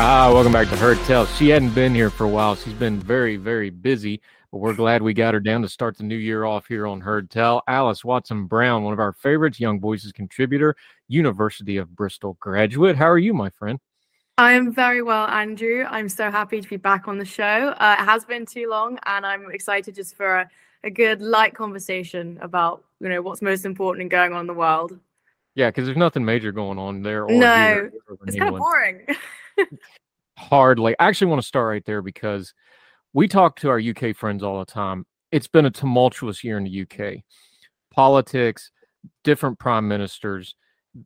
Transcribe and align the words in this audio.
Ah, 0.00 0.30
welcome 0.32 0.52
back 0.52 0.68
to 0.68 0.76
Heard 0.76 0.96
Tell. 1.06 1.26
She 1.26 1.48
hadn't 1.48 1.74
been 1.74 1.92
here 1.92 2.08
for 2.08 2.22
a 2.22 2.28
while. 2.28 2.54
She's 2.54 2.72
been 2.72 3.00
very, 3.00 3.34
very 3.34 3.68
busy, 3.68 4.20
but 4.52 4.58
we're 4.58 4.72
glad 4.72 5.02
we 5.02 5.12
got 5.12 5.34
her 5.34 5.40
down 5.40 5.60
to 5.62 5.68
start 5.68 5.98
the 5.98 6.04
new 6.04 6.14
year 6.14 6.44
off 6.44 6.68
here 6.68 6.86
on 6.86 7.00
Heard 7.00 7.30
Tell. 7.30 7.64
Alys 7.66 8.04
Watson 8.04 8.46
Brown, 8.46 8.84
one 8.84 8.92
of 8.92 9.00
our 9.00 9.12
favorites, 9.12 9.58
Young 9.58 9.80
Voices 9.80 10.12
contributor, 10.12 10.76
University 11.08 11.78
of 11.78 11.96
Bristol 11.96 12.36
graduate. 12.38 12.94
How 12.94 13.08
are 13.08 13.18
you, 13.18 13.34
my 13.34 13.50
friend? 13.50 13.80
I'm 14.38 14.72
very 14.72 15.02
well, 15.02 15.26
Andrew. 15.26 15.84
I'm 15.90 16.08
so 16.08 16.30
happy 16.30 16.60
to 16.60 16.68
be 16.68 16.76
back 16.76 17.08
on 17.08 17.18
the 17.18 17.24
show. 17.24 17.74
Uh, 17.76 17.96
it 17.98 18.04
has 18.04 18.24
been 18.24 18.46
too 18.46 18.70
long, 18.70 19.00
and 19.04 19.26
I'm 19.26 19.50
excited 19.50 19.96
just 19.96 20.14
for 20.14 20.36
a, 20.36 20.50
a 20.84 20.90
good, 20.90 21.20
light 21.20 21.56
conversation 21.56 22.38
about 22.40 22.84
you 23.00 23.08
know 23.08 23.20
what's 23.20 23.42
most 23.42 23.64
important 23.64 24.02
and 24.02 24.12
going 24.12 24.32
on 24.32 24.42
in 24.42 24.46
the 24.46 24.54
world. 24.54 24.96
Yeah, 25.56 25.70
because 25.70 25.86
there's 25.86 25.98
nothing 25.98 26.24
major 26.24 26.52
going 26.52 26.78
on 26.78 27.02
there. 27.02 27.24
Or 27.24 27.32
no, 27.32 27.90
it's 28.28 28.36
kind 28.36 28.54
of 28.54 28.60
boring. 28.60 29.04
Hardly. 30.36 30.94
I 30.98 31.08
actually 31.08 31.28
want 31.28 31.42
to 31.42 31.48
start 31.48 31.68
right 31.68 31.84
there 31.84 32.02
because 32.02 32.54
we 33.12 33.28
talk 33.28 33.58
to 33.60 33.70
our 33.70 33.80
UK 33.80 34.14
friends 34.14 34.42
all 34.42 34.58
the 34.60 34.64
time. 34.64 35.04
It's 35.32 35.48
been 35.48 35.66
a 35.66 35.70
tumultuous 35.70 36.44
year 36.44 36.58
in 36.58 36.64
the 36.64 36.82
UK. 36.82 37.22
Politics, 37.90 38.70
different 39.24 39.58
prime 39.58 39.88
ministers, 39.88 40.54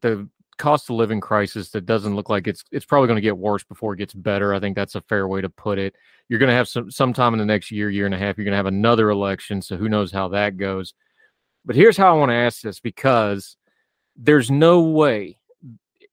the 0.00 0.28
cost 0.58 0.90
of 0.90 0.96
living 0.96 1.20
crisis 1.20 1.70
that 1.70 1.86
doesn't 1.86 2.14
look 2.14 2.28
like 2.28 2.46
it's 2.46 2.62
it's 2.70 2.84
probably 2.84 3.08
going 3.08 3.16
to 3.16 3.22
get 3.22 3.36
worse 3.36 3.64
before 3.64 3.94
it 3.94 3.98
gets 3.98 4.14
better. 4.14 4.54
I 4.54 4.60
think 4.60 4.76
that's 4.76 4.94
a 4.94 5.00
fair 5.00 5.26
way 5.26 5.40
to 5.40 5.48
put 5.48 5.78
it. 5.78 5.94
You're 6.28 6.38
going 6.38 6.50
to 6.50 6.56
have 6.56 6.68
some 6.68 6.90
sometime 6.90 7.32
in 7.32 7.38
the 7.38 7.44
next 7.46 7.70
year, 7.70 7.90
year 7.90 8.06
and 8.06 8.14
a 8.14 8.18
half, 8.18 8.36
you're 8.36 8.44
going 8.44 8.52
to 8.52 8.56
have 8.58 8.66
another 8.66 9.10
election, 9.10 9.62
so 9.62 9.76
who 9.76 9.88
knows 9.88 10.12
how 10.12 10.28
that 10.28 10.56
goes. 10.56 10.94
But 11.64 11.76
here's 11.76 11.96
how 11.96 12.14
I 12.14 12.18
want 12.18 12.30
to 12.30 12.36
ask 12.36 12.60
this 12.60 12.80
because 12.80 13.56
there's 14.16 14.50
no 14.50 14.82
way. 14.82 15.38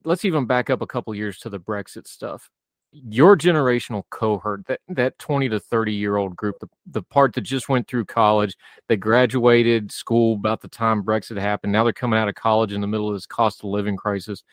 Let's 0.04 0.26
even 0.26 0.46
back 0.46 0.70
up 0.70 0.82
a 0.82 0.88
couple 0.88 1.14
years 1.14 1.40
to 1.40 1.50
the 1.50 1.60
Brexit 1.60 2.08
stuff. 2.08 2.50
Your 2.92 3.38
generational 3.38 4.04
cohort, 4.10 4.66
that 4.68 4.80
that 4.88 5.20
20 5.20 5.50
to 5.50 5.60
30 5.60 5.94
year 5.94 6.16
old 6.16 6.36
group, 6.36 6.58
the, 6.60 6.70
the 6.88 7.04
part 7.04 7.34
that 7.34 7.42
just 7.42 7.70
went 7.70 7.88
through 7.88 8.06
college, 8.06 8.56
they 8.88 8.98
graduated 8.98 9.92
school 9.92 10.34
about 10.34 10.62
the 10.62 10.68
time 10.68 11.04
Brexit 11.04 11.40
happened. 11.40 11.72
Now 11.72 11.84
they're 11.84 11.94
coming 11.94 12.18
out 12.18 12.30
of 12.30 12.36
college 12.36 12.74
in 12.74 12.82
the 12.82 12.88
middle 12.88 13.08
of 13.08 13.14
this 13.14 13.28
cost 13.28 13.60
of 13.60 13.66
living 13.66 13.96
crisis. 13.96 14.44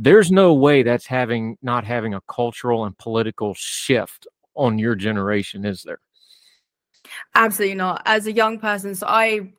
There's 0.00 0.32
no 0.32 0.52
way 0.52 0.82
that's 0.82 1.06
having 1.06 1.58
not 1.62 1.84
having 1.84 2.14
a 2.14 2.20
cultural 2.22 2.86
and 2.86 2.98
political 2.98 3.54
shift 3.54 4.26
on 4.56 4.78
your 4.78 4.94
generation, 4.96 5.64
is 5.64 5.82
there? 5.82 6.00
Absolutely 7.34 7.76
not. 7.76 8.02
As 8.04 8.26
a 8.26 8.32
young 8.32 8.58
person, 8.58 8.94
so 8.94 9.06
I, 9.08 9.52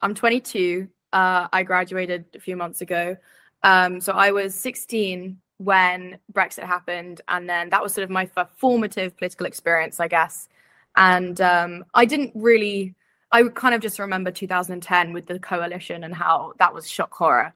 I'm 0.00 0.14
22. 0.14 0.88
Uh, 1.12 1.48
I 1.52 1.62
graduated 1.62 2.24
a 2.34 2.40
few 2.40 2.56
months 2.56 2.80
ago. 2.80 3.16
Um, 3.62 4.00
so 4.00 4.12
I 4.12 4.30
was 4.30 4.54
16 4.54 5.38
when 5.58 6.18
Brexit 6.32 6.64
happened, 6.64 7.20
and 7.28 7.48
then 7.48 7.70
that 7.70 7.82
was 7.82 7.92
sort 7.92 8.04
of 8.04 8.10
my 8.10 8.30
formative 8.56 9.16
political 9.16 9.46
experience, 9.46 10.00
I 10.00 10.08
guess. 10.08 10.48
And 10.96 11.40
um, 11.40 11.84
I 11.94 12.04
didn't 12.04 12.32
really, 12.34 12.94
I 13.32 13.44
kind 13.54 13.74
of 13.74 13.80
just 13.80 13.98
remember 13.98 14.30
2010 14.30 15.12
with 15.12 15.26
the 15.26 15.38
coalition 15.38 16.04
and 16.04 16.14
how 16.14 16.54
that 16.58 16.74
was 16.74 16.90
shock 16.90 17.12
horror. 17.12 17.54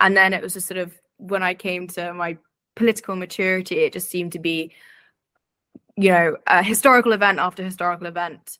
And 0.00 0.16
then 0.16 0.32
it 0.32 0.42
was 0.42 0.54
just 0.54 0.66
sort 0.66 0.78
of 0.78 1.00
when 1.18 1.42
I 1.42 1.54
came 1.54 1.86
to 1.88 2.12
my 2.12 2.38
political 2.74 3.16
maturity, 3.16 3.80
it 3.80 3.92
just 3.92 4.10
seemed 4.10 4.32
to 4.32 4.38
be, 4.38 4.72
you 5.96 6.10
know, 6.10 6.36
a 6.46 6.62
historical 6.62 7.12
event 7.12 7.38
after 7.38 7.62
historical 7.62 8.06
event. 8.06 8.58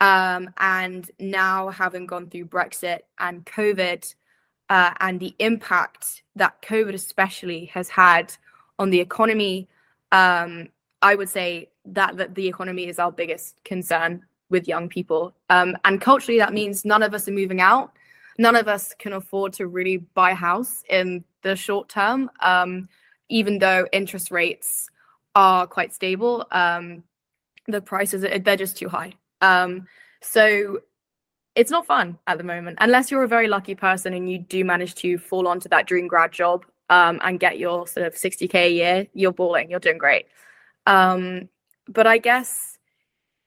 Um, 0.00 0.50
and 0.56 1.10
now 1.18 1.68
having 1.68 2.06
gone 2.06 2.30
through 2.30 2.46
Brexit 2.46 3.00
and 3.18 3.44
COVID, 3.44 4.14
uh, 4.70 4.92
and 5.00 5.18
the 5.18 5.34
impact 5.40 6.22
that 6.36 6.62
COVID 6.62 6.94
especially 6.94 7.66
has 7.66 7.88
had 7.88 8.32
on 8.78 8.90
the 8.90 9.00
economy, 9.00 9.68
um, 10.12 10.68
I 11.02 11.16
would 11.16 11.28
say 11.28 11.68
that, 11.84 12.16
that 12.16 12.34
the 12.36 12.46
economy 12.46 12.86
is 12.86 12.98
our 12.98 13.10
biggest 13.10 13.56
concern 13.64 14.24
with 14.48 14.68
young 14.68 14.88
people. 14.88 15.34
Um, 15.50 15.76
and 15.84 16.00
culturally, 16.00 16.38
that 16.38 16.52
means 16.52 16.84
none 16.84 17.02
of 17.02 17.12
us 17.14 17.28
are 17.28 17.32
moving 17.32 17.60
out. 17.60 17.92
None 18.38 18.56
of 18.56 18.68
us 18.68 18.94
can 18.98 19.12
afford 19.12 19.52
to 19.54 19.66
really 19.66 19.98
buy 19.98 20.30
a 20.30 20.34
house 20.34 20.82
in 20.88 21.24
the 21.42 21.56
short 21.56 21.88
term, 21.88 22.30
um, 22.40 22.88
even 23.28 23.58
though 23.58 23.86
interest 23.92 24.30
rates 24.30 24.88
are 25.34 25.66
quite 25.66 25.92
stable. 25.92 26.46
Um, 26.52 27.02
the 27.66 27.80
prices 27.80 28.22
they're 28.22 28.56
just 28.56 28.76
too 28.76 28.88
high. 28.88 29.14
Um, 29.40 29.86
so 30.22 30.80
it's 31.54 31.70
not 31.70 31.86
fun 31.86 32.18
at 32.26 32.38
the 32.38 32.44
moment 32.44 32.78
unless 32.80 33.10
you're 33.10 33.22
a 33.22 33.28
very 33.28 33.48
lucky 33.48 33.74
person 33.74 34.14
and 34.14 34.30
you 34.30 34.38
do 34.38 34.64
manage 34.64 34.94
to 34.94 35.18
fall 35.18 35.48
onto 35.48 35.68
that 35.68 35.86
dream 35.86 36.06
grad 36.06 36.32
job 36.32 36.64
um, 36.88 37.20
and 37.22 37.40
get 37.40 37.58
your 37.58 37.86
sort 37.86 38.06
of 38.06 38.14
60k 38.14 38.54
a 38.54 38.70
year 38.70 39.06
you're 39.14 39.32
balling 39.32 39.70
you're 39.70 39.80
doing 39.80 39.98
great. 39.98 40.26
Um, 40.86 41.48
but 41.88 42.06
i 42.06 42.18
guess 42.18 42.78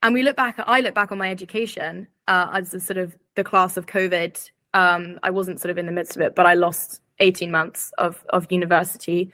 and 0.02 0.14
we 0.14 0.24
look 0.24 0.36
back 0.36 0.56
i 0.68 0.82
look 0.82 0.94
back 0.94 1.12
on 1.12 1.18
my 1.18 1.30
education 1.30 2.08
uh, 2.28 2.50
as 2.54 2.72
sort 2.84 2.98
of 2.98 3.16
the 3.36 3.44
class 3.44 3.78
of 3.78 3.86
covid 3.86 4.50
um, 4.74 5.20
i 5.24 5.30
wasn't 5.30 5.60
sort 5.60 5.72
of 5.72 5.78
in 5.78 5.86
the 5.86 5.92
midst 5.92 6.16
of 6.16 6.22
it 6.22 6.36
but 6.36 6.46
i 6.46 6.54
lost 6.54 7.02
18 7.20 7.52
months 7.52 7.92
of, 7.98 8.24
of 8.30 8.52
university. 8.52 9.32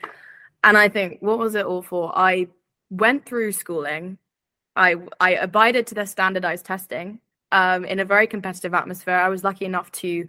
And 0.64 0.76
i 0.76 0.88
think 0.88 1.18
what 1.20 1.38
was 1.38 1.54
it 1.54 1.66
all 1.66 1.82
for? 1.82 2.12
I 2.16 2.48
went 2.90 3.24
through 3.24 3.52
schooling. 3.52 4.18
I 4.76 4.96
i 5.18 5.34
abided 5.34 5.86
to 5.88 5.94
the 5.94 6.06
standardized 6.06 6.64
testing 6.66 7.20
um, 7.52 7.84
in 7.84 8.00
a 8.00 8.04
very 8.04 8.26
competitive 8.26 8.74
atmosphere. 8.74 9.14
I 9.14 9.28
was 9.28 9.44
lucky 9.44 9.64
enough 9.64 9.90
to, 9.92 10.26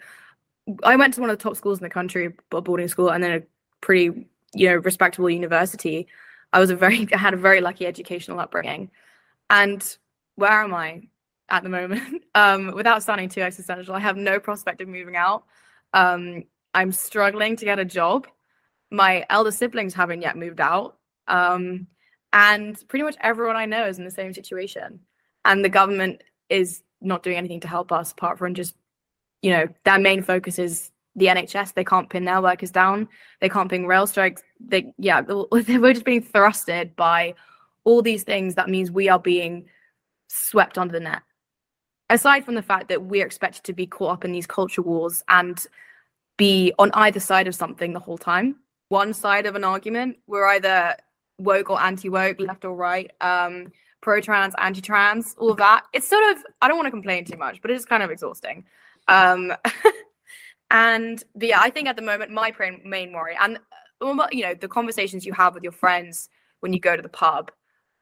I 0.83 0.95
went 0.95 1.13
to 1.15 1.21
one 1.21 1.29
of 1.29 1.37
the 1.37 1.43
top 1.43 1.55
schools 1.55 1.79
in 1.79 1.83
the 1.83 1.89
country, 1.89 2.33
a 2.51 2.61
boarding 2.61 2.87
school, 2.87 3.09
and 3.09 3.23
then 3.23 3.31
a 3.31 3.41
pretty, 3.81 4.27
you 4.53 4.69
know, 4.69 4.75
respectable 4.77 5.29
university. 5.29 6.07
I 6.53 6.59
was 6.59 6.69
a 6.69 6.75
very, 6.75 7.07
I 7.13 7.17
had 7.17 7.33
a 7.33 7.37
very 7.37 7.61
lucky 7.61 7.85
educational 7.85 8.39
upbringing. 8.39 8.91
And 9.49 9.83
where 10.35 10.63
am 10.63 10.73
I 10.73 11.03
at 11.49 11.63
the 11.63 11.69
moment? 11.69 12.23
um, 12.35 12.73
without 12.73 13.03
sounding 13.03 13.29
too 13.29 13.41
existential, 13.41 13.95
I 13.95 13.99
have 13.99 14.17
no 14.17 14.39
prospect 14.39 14.81
of 14.81 14.87
moving 14.87 15.15
out. 15.15 15.43
Um, 15.93 16.45
I'm 16.73 16.91
struggling 16.91 17.55
to 17.57 17.65
get 17.65 17.79
a 17.79 17.85
job. 17.85 18.27
My 18.91 19.25
elder 19.29 19.51
siblings 19.51 19.93
haven't 19.93 20.21
yet 20.21 20.37
moved 20.37 20.61
out. 20.61 20.97
Um, 21.27 21.87
and 22.33 22.81
pretty 22.87 23.03
much 23.03 23.17
everyone 23.21 23.55
I 23.55 23.65
know 23.65 23.87
is 23.87 23.99
in 23.99 24.05
the 24.05 24.11
same 24.11 24.33
situation. 24.33 24.99
And 25.43 25.65
the 25.65 25.69
government 25.69 26.23
is 26.49 26.83
not 27.01 27.23
doing 27.23 27.37
anything 27.37 27.59
to 27.61 27.67
help 27.67 27.91
us 27.91 28.11
apart 28.11 28.37
from 28.37 28.53
just, 28.53 28.75
you 29.41 29.51
know, 29.51 29.67
their 29.85 29.99
main 29.99 30.23
focus 30.23 30.59
is 30.59 30.91
the 31.15 31.27
NHS. 31.27 31.73
They 31.73 31.83
can't 31.83 32.09
pin 32.09 32.25
their 32.25 32.41
workers 32.41 32.71
down. 32.71 33.07
They 33.39 33.49
can't 33.49 33.69
pin 33.69 33.85
rail 33.85 34.07
strikes. 34.07 34.41
They, 34.59 34.93
yeah, 34.97 35.21
we're 35.51 35.93
just 35.93 36.05
being 36.05 36.23
thrusted 36.23 36.95
by 36.95 37.35
all 37.83 38.01
these 38.01 38.23
things. 38.23 38.55
That 38.55 38.69
means 38.69 38.91
we 38.91 39.09
are 39.09 39.19
being 39.19 39.67
swept 40.27 40.77
under 40.77 40.93
the 40.93 40.99
net. 40.99 41.21
Aside 42.09 42.45
from 42.45 42.55
the 42.55 42.61
fact 42.61 42.89
that 42.89 43.03
we're 43.03 43.25
expected 43.25 43.63
to 43.63 43.73
be 43.73 43.87
caught 43.87 44.11
up 44.11 44.25
in 44.25 44.31
these 44.31 44.47
culture 44.47 44.81
wars 44.81 45.23
and 45.29 45.65
be 46.37 46.73
on 46.77 46.91
either 46.93 47.19
side 47.19 47.47
of 47.47 47.55
something 47.55 47.93
the 47.93 47.99
whole 47.99 48.17
time, 48.17 48.57
one 48.89 49.13
side 49.13 49.45
of 49.45 49.55
an 49.55 49.63
argument, 49.63 50.17
we're 50.27 50.47
either 50.47 50.95
woke 51.37 51.69
or 51.69 51.81
anti 51.81 52.09
woke, 52.09 52.39
left 52.39 52.65
or 52.65 52.75
right. 52.75 53.11
Um, 53.21 53.71
pro 54.01 54.19
trans, 54.19 54.53
anti 54.57 54.81
trans, 54.81 55.35
all 55.37 55.51
of 55.51 55.57
that. 55.57 55.83
It's 55.93 56.07
sort 56.07 56.23
of, 56.35 56.43
I 56.61 56.67
don't 56.67 56.77
want 56.77 56.87
to 56.87 56.91
complain 56.91 57.23
too 57.23 57.37
much, 57.37 57.61
but 57.61 57.71
it 57.71 57.75
is 57.75 57.85
kind 57.85 58.03
of 58.03 58.11
exhausting. 58.11 58.65
Um, 59.07 59.53
and, 60.71 61.23
but 61.35 61.47
yeah, 61.47 61.61
I 61.61 61.69
think 61.69 61.87
at 61.87 61.95
the 61.95 62.01
moment, 62.01 62.31
my 62.31 62.53
main 62.83 63.13
worry, 63.13 63.37
and, 63.39 63.59
uh, 64.01 64.27
you 64.31 64.41
know, 64.41 64.53
the 64.53 64.67
conversations 64.67 65.25
you 65.25 65.33
have 65.33 65.53
with 65.53 65.63
your 65.63 65.71
friends 65.71 66.29
when 66.59 66.73
you 66.73 66.79
go 66.79 66.95
to 66.95 67.01
the 67.01 67.09
pub 67.09 67.51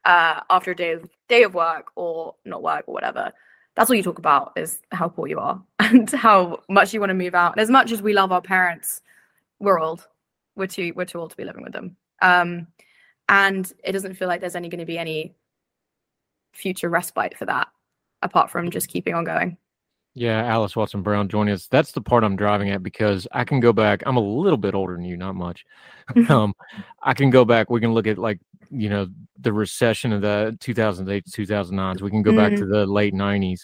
uh, 0.05 0.41
after 0.49 0.71
a 0.71 0.75
day 0.75 0.91
of, 0.93 1.09
day 1.27 1.43
of 1.43 1.53
work 1.53 1.91
or 1.95 2.35
not 2.45 2.63
work 2.63 2.85
or 2.87 2.93
whatever, 2.93 3.31
that's 3.75 3.89
all 3.89 3.95
you 3.95 4.03
talk 4.03 4.19
about 4.19 4.53
is 4.55 4.79
how 4.91 5.07
poor 5.07 5.27
you 5.27 5.39
are 5.39 5.61
and 5.79 6.09
how 6.11 6.61
much 6.69 6.93
you 6.93 6.99
want 6.99 7.09
to 7.09 7.13
move 7.13 7.35
out. 7.35 7.53
And 7.53 7.61
as 7.61 7.69
much 7.69 7.91
as 7.91 8.01
we 8.01 8.13
love 8.13 8.31
our 8.31 8.41
parents, 8.41 9.01
we're 9.59 9.79
old. 9.79 10.07
We're 10.55 10.67
too, 10.67 10.93
we're 10.95 11.05
too 11.05 11.19
old 11.19 11.31
to 11.31 11.37
be 11.37 11.45
living 11.45 11.63
with 11.63 11.73
them. 11.73 11.95
Um, 12.21 12.67
and 13.29 13.71
it 13.83 13.91
doesn't 13.91 14.15
feel 14.15 14.27
like 14.27 14.41
there's 14.41 14.55
any 14.55 14.69
going 14.69 14.79
to 14.79 14.85
be 14.85 14.97
any 14.97 15.35
future 16.53 16.89
respite 16.89 17.37
for 17.37 17.45
that 17.45 17.67
apart 18.21 18.51
from 18.51 18.69
just 18.69 18.89
keeping 18.89 19.13
on 19.13 19.23
going. 19.23 19.57
Yeah, 20.15 20.43
Alys 20.43 20.75
Watson 20.75 21.01
Brown 21.01 21.29
joining 21.29 21.53
us. 21.53 21.67
That's 21.67 21.91
the 21.91 22.01
part 22.01 22.23
I'm 22.23 22.35
driving 22.35 22.71
at 22.71 22.83
because 22.83 23.27
I 23.31 23.43
can 23.43 23.59
go 23.59 23.71
back. 23.71 24.01
I'm 24.05 24.17
a 24.17 24.21
little 24.21 24.57
bit 24.57 24.75
older 24.75 24.93
than 24.95 25.05
you, 25.05 25.15
not 25.15 25.35
much. 25.35 25.65
um, 26.29 26.53
I 27.03 27.13
can 27.13 27.29
go 27.29 27.45
back. 27.45 27.69
We 27.69 27.79
can 27.79 27.93
look 27.93 28.07
at 28.07 28.17
like 28.17 28.39
you 28.71 28.89
know 28.89 29.07
the 29.39 29.53
recession 29.53 30.11
of 30.11 30.21
the 30.21 30.57
2008 30.59 31.25
to 31.25 31.31
2009. 31.31 31.97
So 31.97 32.03
we 32.03 32.11
can 32.11 32.23
go 32.23 32.35
back 32.35 32.51
to 32.55 32.65
Mm. 32.65 32.71
the 32.71 32.85
late 32.85 33.13
90s. 33.13 33.61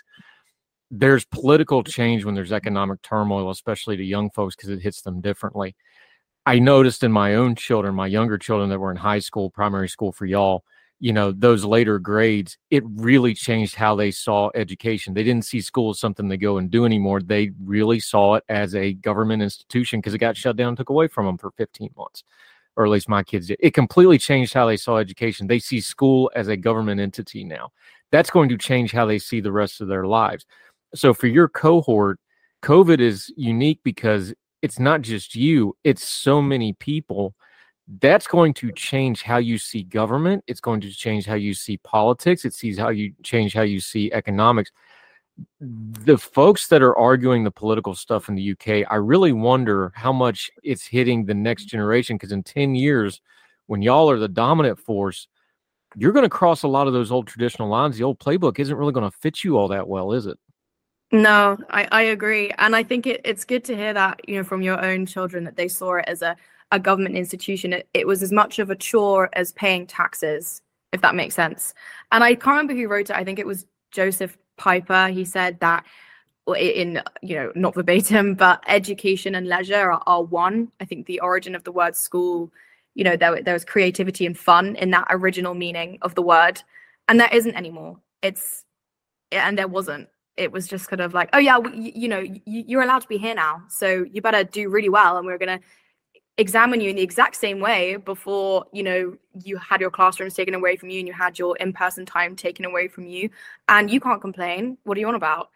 There's 0.91 1.25
political 1.25 1.83
change 1.83 2.23
when 2.23 2.35
there's 2.35 2.53
economic 2.53 3.01
turmoil, 3.01 3.49
especially 3.49 3.97
to 3.97 4.03
young 4.03 4.29
folks, 4.29 4.55
because 4.55 4.69
it 4.69 4.81
hits 4.81 5.01
them 5.01 5.19
differently. 5.21 5.75
I 6.45 6.59
noticed 6.59 7.03
in 7.03 7.11
my 7.11 7.35
own 7.35 7.55
children, 7.55 7.95
my 7.95 8.07
younger 8.07 8.37
children 8.37 8.69
that 8.69 8.79
were 8.79 8.91
in 8.91 8.97
high 8.97 9.19
school, 9.19 9.49
primary 9.49 9.89
school 9.89 10.11
for 10.11 10.25
y'all, 10.27 10.63
you 11.05 11.13
know, 11.13 11.31
those 11.31 11.63
later 11.63 11.99
grades, 11.99 12.57
it 12.71 12.81
really 12.95 13.35
changed 13.35 13.75
how 13.75 13.95
they 13.95 14.09
saw 14.09 14.49
education. 14.55 15.13
They 15.13 15.21
didn't 15.21 15.45
see 15.45 15.61
school 15.61 15.91
as 15.91 15.99
something 15.99 16.27
they 16.27 16.35
go 16.35 16.57
and 16.57 16.71
do 16.71 16.83
anymore. 16.83 17.21
They 17.21 17.51
really 17.63 17.99
saw 17.99 18.33
it 18.33 18.43
as 18.49 18.73
a 18.73 18.93
government 18.93 19.43
institution 19.43 19.99
because 19.99 20.15
it 20.15 20.17
got 20.17 20.35
shut 20.35 20.55
down, 20.55 20.69
and 20.69 20.77
took 20.77 20.89
away 20.89 21.07
from 21.07 21.27
them 21.27 21.37
for 21.37 21.51
15 21.59 21.91
months, 21.95 22.23
or 22.75 22.85
at 22.85 22.89
least 22.89 23.07
my 23.07 23.21
kids 23.21 23.45
did. 23.45 23.57
It 23.59 23.75
completely 23.75 24.17
changed 24.17 24.55
how 24.55 24.65
they 24.65 24.77
saw 24.77 24.97
education. 24.97 25.45
They 25.45 25.59
see 25.59 25.79
school 25.79 26.31
as 26.35 26.47
a 26.47 26.57
government 26.57 26.99
entity 26.99 27.43
now. 27.43 27.69
That's 28.11 28.31
going 28.31 28.49
to 28.49 28.57
change 28.57 28.91
how 28.91 29.05
they 29.05 29.19
see 29.19 29.41
the 29.41 29.51
rest 29.51 29.81
of 29.81 29.87
their 29.87 30.07
lives. 30.07 30.47
So 30.95 31.13
for 31.13 31.27
your 31.27 31.47
cohort, 31.47 32.19
COVID 32.63 32.99
is 32.99 33.31
unique 33.37 33.81
because 33.83 34.33
it's 34.63 34.79
not 34.79 35.03
just 35.03 35.35
you, 35.35 35.77
it's 35.83 36.03
so 36.03 36.41
many 36.41 36.73
people. 36.73 37.35
That's 37.87 38.25
going 38.25 38.53
to 38.55 38.71
change 38.71 39.21
how 39.21 39.37
you 39.37 39.57
see 39.57 39.83
government. 39.83 40.43
It's 40.47 40.59
going 40.59 40.81
to 40.81 40.91
change 40.91 41.25
how 41.25 41.35
you 41.35 41.53
see 41.53 41.77
politics. 41.77 42.43
It 42.43 42.53
sees 42.53 42.77
how 42.77 42.89
you 42.89 43.13
change 43.23 43.53
how 43.53 43.61
you 43.61 43.79
see 43.79 44.11
economics. 44.11 44.71
The 45.59 46.17
folks 46.17 46.67
that 46.69 46.81
are 46.81 46.97
arguing 46.97 47.43
the 47.43 47.51
political 47.51 47.93
stuff 47.93 48.27
in 48.27 48.35
the 48.35 48.51
UK, 48.51 48.89
I 48.89 48.95
really 48.95 49.33
wonder 49.33 49.91
how 49.95 50.11
much 50.11 50.49
it's 50.63 50.85
hitting 50.85 51.25
the 51.25 51.35
next 51.35 51.65
generation. 51.65 52.15
Because 52.15 52.31
in 52.31 52.41
10 52.41 52.73
years, 52.73 53.21
when 53.67 53.81
y'all 53.81 54.09
are 54.09 54.19
the 54.19 54.27
dominant 54.27 54.79
force, 54.79 55.27
you're 55.95 56.11
going 56.11 56.23
to 56.23 56.29
cross 56.29 56.63
a 56.63 56.67
lot 56.67 56.87
of 56.87 56.93
those 56.93 57.11
old 57.11 57.27
traditional 57.27 57.69
lines. 57.69 57.97
The 57.97 58.03
old 58.03 58.19
playbook 58.19 58.59
isn't 58.59 58.75
really 58.75 58.93
going 58.93 59.09
to 59.09 59.17
fit 59.17 59.43
you 59.43 59.57
all 59.57 59.67
that 59.67 59.87
well, 59.87 60.11
is 60.11 60.25
it? 60.25 60.39
No, 61.11 61.57
I, 61.69 61.87
I 61.91 62.01
agree. 62.03 62.51
And 62.57 62.75
I 62.75 62.83
think 62.83 63.05
it, 63.05 63.21
it's 63.23 63.45
good 63.45 63.63
to 63.65 63.75
hear 63.75 63.93
that, 63.93 64.27
you 64.27 64.37
know, 64.37 64.43
from 64.43 64.61
your 64.61 64.83
own 64.83 65.05
children 65.05 65.43
that 65.43 65.55
they 65.55 65.67
saw 65.67 65.95
it 65.95 66.05
as 66.07 66.21
a, 66.21 66.35
a 66.71 66.79
government 66.79 67.15
institution. 67.15 67.73
It, 67.73 67.87
it 67.93 68.07
was 68.07 68.23
as 68.23 68.31
much 68.31 68.59
of 68.59 68.69
a 68.69 68.75
chore 68.75 69.29
as 69.33 69.51
paying 69.53 69.87
taxes, 69.87 70.61
if 70.91 71.01
that 71.01 71.15
makes 71.15 71.35
sense. 71.35 71.73
And 72.11 72.23
I 72.23 72.35
can't 72.35 72.47
remember 72.47 72.73
who 72.73 72.87
wrote 72.87 73.09
it. 73.09 73.15
I 73.15 73.23
think 73.23 73.39
it 73.39 73.47
was 73.47 73.65
Josef 73.91 74.37
Pieper. 74.57 75.09
He 75.09 75.25
said 75.25 75.59
that 75.59 75.85
in, 76.47 77.01
you 77.21 77.35
know, 77.35 77.51
not 77.55 77.75
verbatim, 77.75 78.33
but 78.35 78.63
education 78.67 79.35
and 79.35 79.47
leisure 79.47 79.91
are, 79.91 80.03
are 80.05 80.23
one. 80.23 80.71
I 80.79 80.85
think 80.85 81.05
the 81.05 81.19
origin 81.19 81.55
of 81.55 81.63
the 81.63 81.71
word 81.71 81.95
school, 81.95 82.51
you 82.93 83.03
know, 83.03 83.15
there, 83.15 83.41
there 83.41 83.53
was 83.53 83.65
creativity 83.65 84.25
and 84.25 84.37
fun 84.37 84.75
in 84.75 84.91
that 84.91 85.07
original 85.09 85.53
meaning 85.53 85.97
of 86.01 86.15
the 86.15 86.21
word. 86.21 86.61
And 87.07 87.19
there 87.19 87.29
isn't 87.31 87.55
anymore. 87.55 87.99
It's, 88.21 88.63
and 89.31 89.57
there 89.57 89.67
wasn't 89.67 90.09
it 90.37 90.51
was 90.51 90.67
just 90.67 90.89
kind 90.89 91.01
of 91.01 91.13
like, 91.13 91.29
oh 91.33 91.37
yeah, 91.37 91.57
we, 91.57 91.93
you 91.95 92.07
know, 92.07 92.19
y- 92.21 92.41
you're 92.45 92.81
allowed 92.81 93.01
to 93.01 93.07
be 93.07 93.17
here 93.17 93.35
now, 93.35 93.63
so 93.69 94.05
you 94.11 94.21
better 94.21 94.43
do 94.43 94.69
really 94.69 94.89
well, 94.89 95.17
and 95.17 95.25
we're 95.25 95.37
gonna 95.37 95.59
examine 96.37 96.81
you 96.81 96.89
in 96.89 96.95
the 96.95 97.01
exact 97.01 97.35
same 97.35 97.59
way 97.59 97.95
before 97.95 98.65
you 98.73 98.83
know 98.83 99.17
you 99.43 99.57
had 99.57 99.79
your 99.79 99.89
classrooms 99.89 100.33
taken 100.33 100.53
away 100.53 100.75
from 100.75 100.89
you 100.89 100.99
and 100.99 101.07
you 101.07 101.13
had 101.13 101.39
your 101.39 101.55
in-person 101.57 102.05
time 102.05 102.35
taken 102.35 102.65
away 102.65 102.87
from 102.87 103.05
you, 103.05 103.29
and 103.69 103.89
you 103.89 103.99
can't 103.99 104.21
complain. 104.21 104.77
What 104.83 104.97
are 104.97 104.99
you 104.99 105.07
on 105.07 105.15
about? 105.15 105.49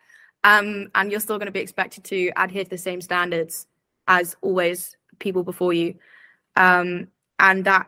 Um, 0.44 0.90
and 0.96 1.12
you're 1.12 1.20
still 1.20 1.38
going 1.38 1.48
to 1.48 1.52
be 1.52 1.60
expected 1.60 2.06
to 2.06 2.32
adhere 2.38 2.64
to 2.64 2.70
the 2.70 2.78
same 2.78 3.02
standards 3.02 3.68
as 4.08 4.38
always 4.42 4.96
people 5.20 5.44
before 5.44 5.74
you, 5.74 5.96
um, 6.56 7.08
and 7.40 7.66
that 7.66 7.88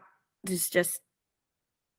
is 0.50 0.70
just 0.70 1.02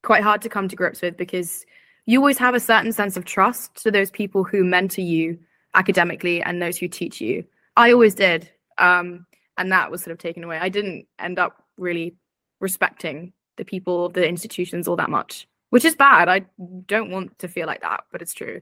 quite 0.03 0.23
hard 0.23 0.43
to 0.43 0.49
come 0.49 0.69
to 0.69 0.77
grips 0.77 1.01
with 1.01 1.17
because 1.17 1.65
you 2.07 2.19
always 2.19 2.39
have 2.39 2.55
a 2.55 2.61
certain 2.61 2.93
sense 2.93 3.17
of 3.17 3.25
trust 3.25 3.75
to 3.77 3.91
those 3.91 4.11
people 4.11 4.43
who 4.43 4.65
mentor 4.65 5.01
you 5.01 5.39
academically 5.75 6.43
and 6.43 6.61
those 6.61 6.77
who 6.77 6.89
teach 6.89 7.21
you. 7.21 7.45
I 7.77 7.93
always 7.93 8.15
did. 8.15 8.51
Um, 8.79 9.27
and 9.59 9.73
that 9.73 9.91
was 9.91 10.03
sort 10.03 10.13
of 10.13 10.19
taken 10.19 10.45
away. 10.45 10.59
I 10.59 10.69
didn't 10.69 11.07
end 11.19 11.39
up 11.39 11.65
really 11.77 12.17
respecting 12.61 13.33
the 13.57 13.65
people, 13.65 14.09
the 14.09 14.27
institutions 14.27 14.89
all 14.89 14.97
that 14.97 15.11
much, 15.11 15.49
which 15.71 15.85
is 15.85 15.95
bad. 15.95 16.29
I 16.29 16.47
don't 16.87 17.11
want 17.11 17.39
to 17.41 17.49
feel 17.49 17.67
like 17.67 17.83
that, 17.83 18.05
but 18.11 18.23
it's 18.23 18.35
true. 18.35 18.61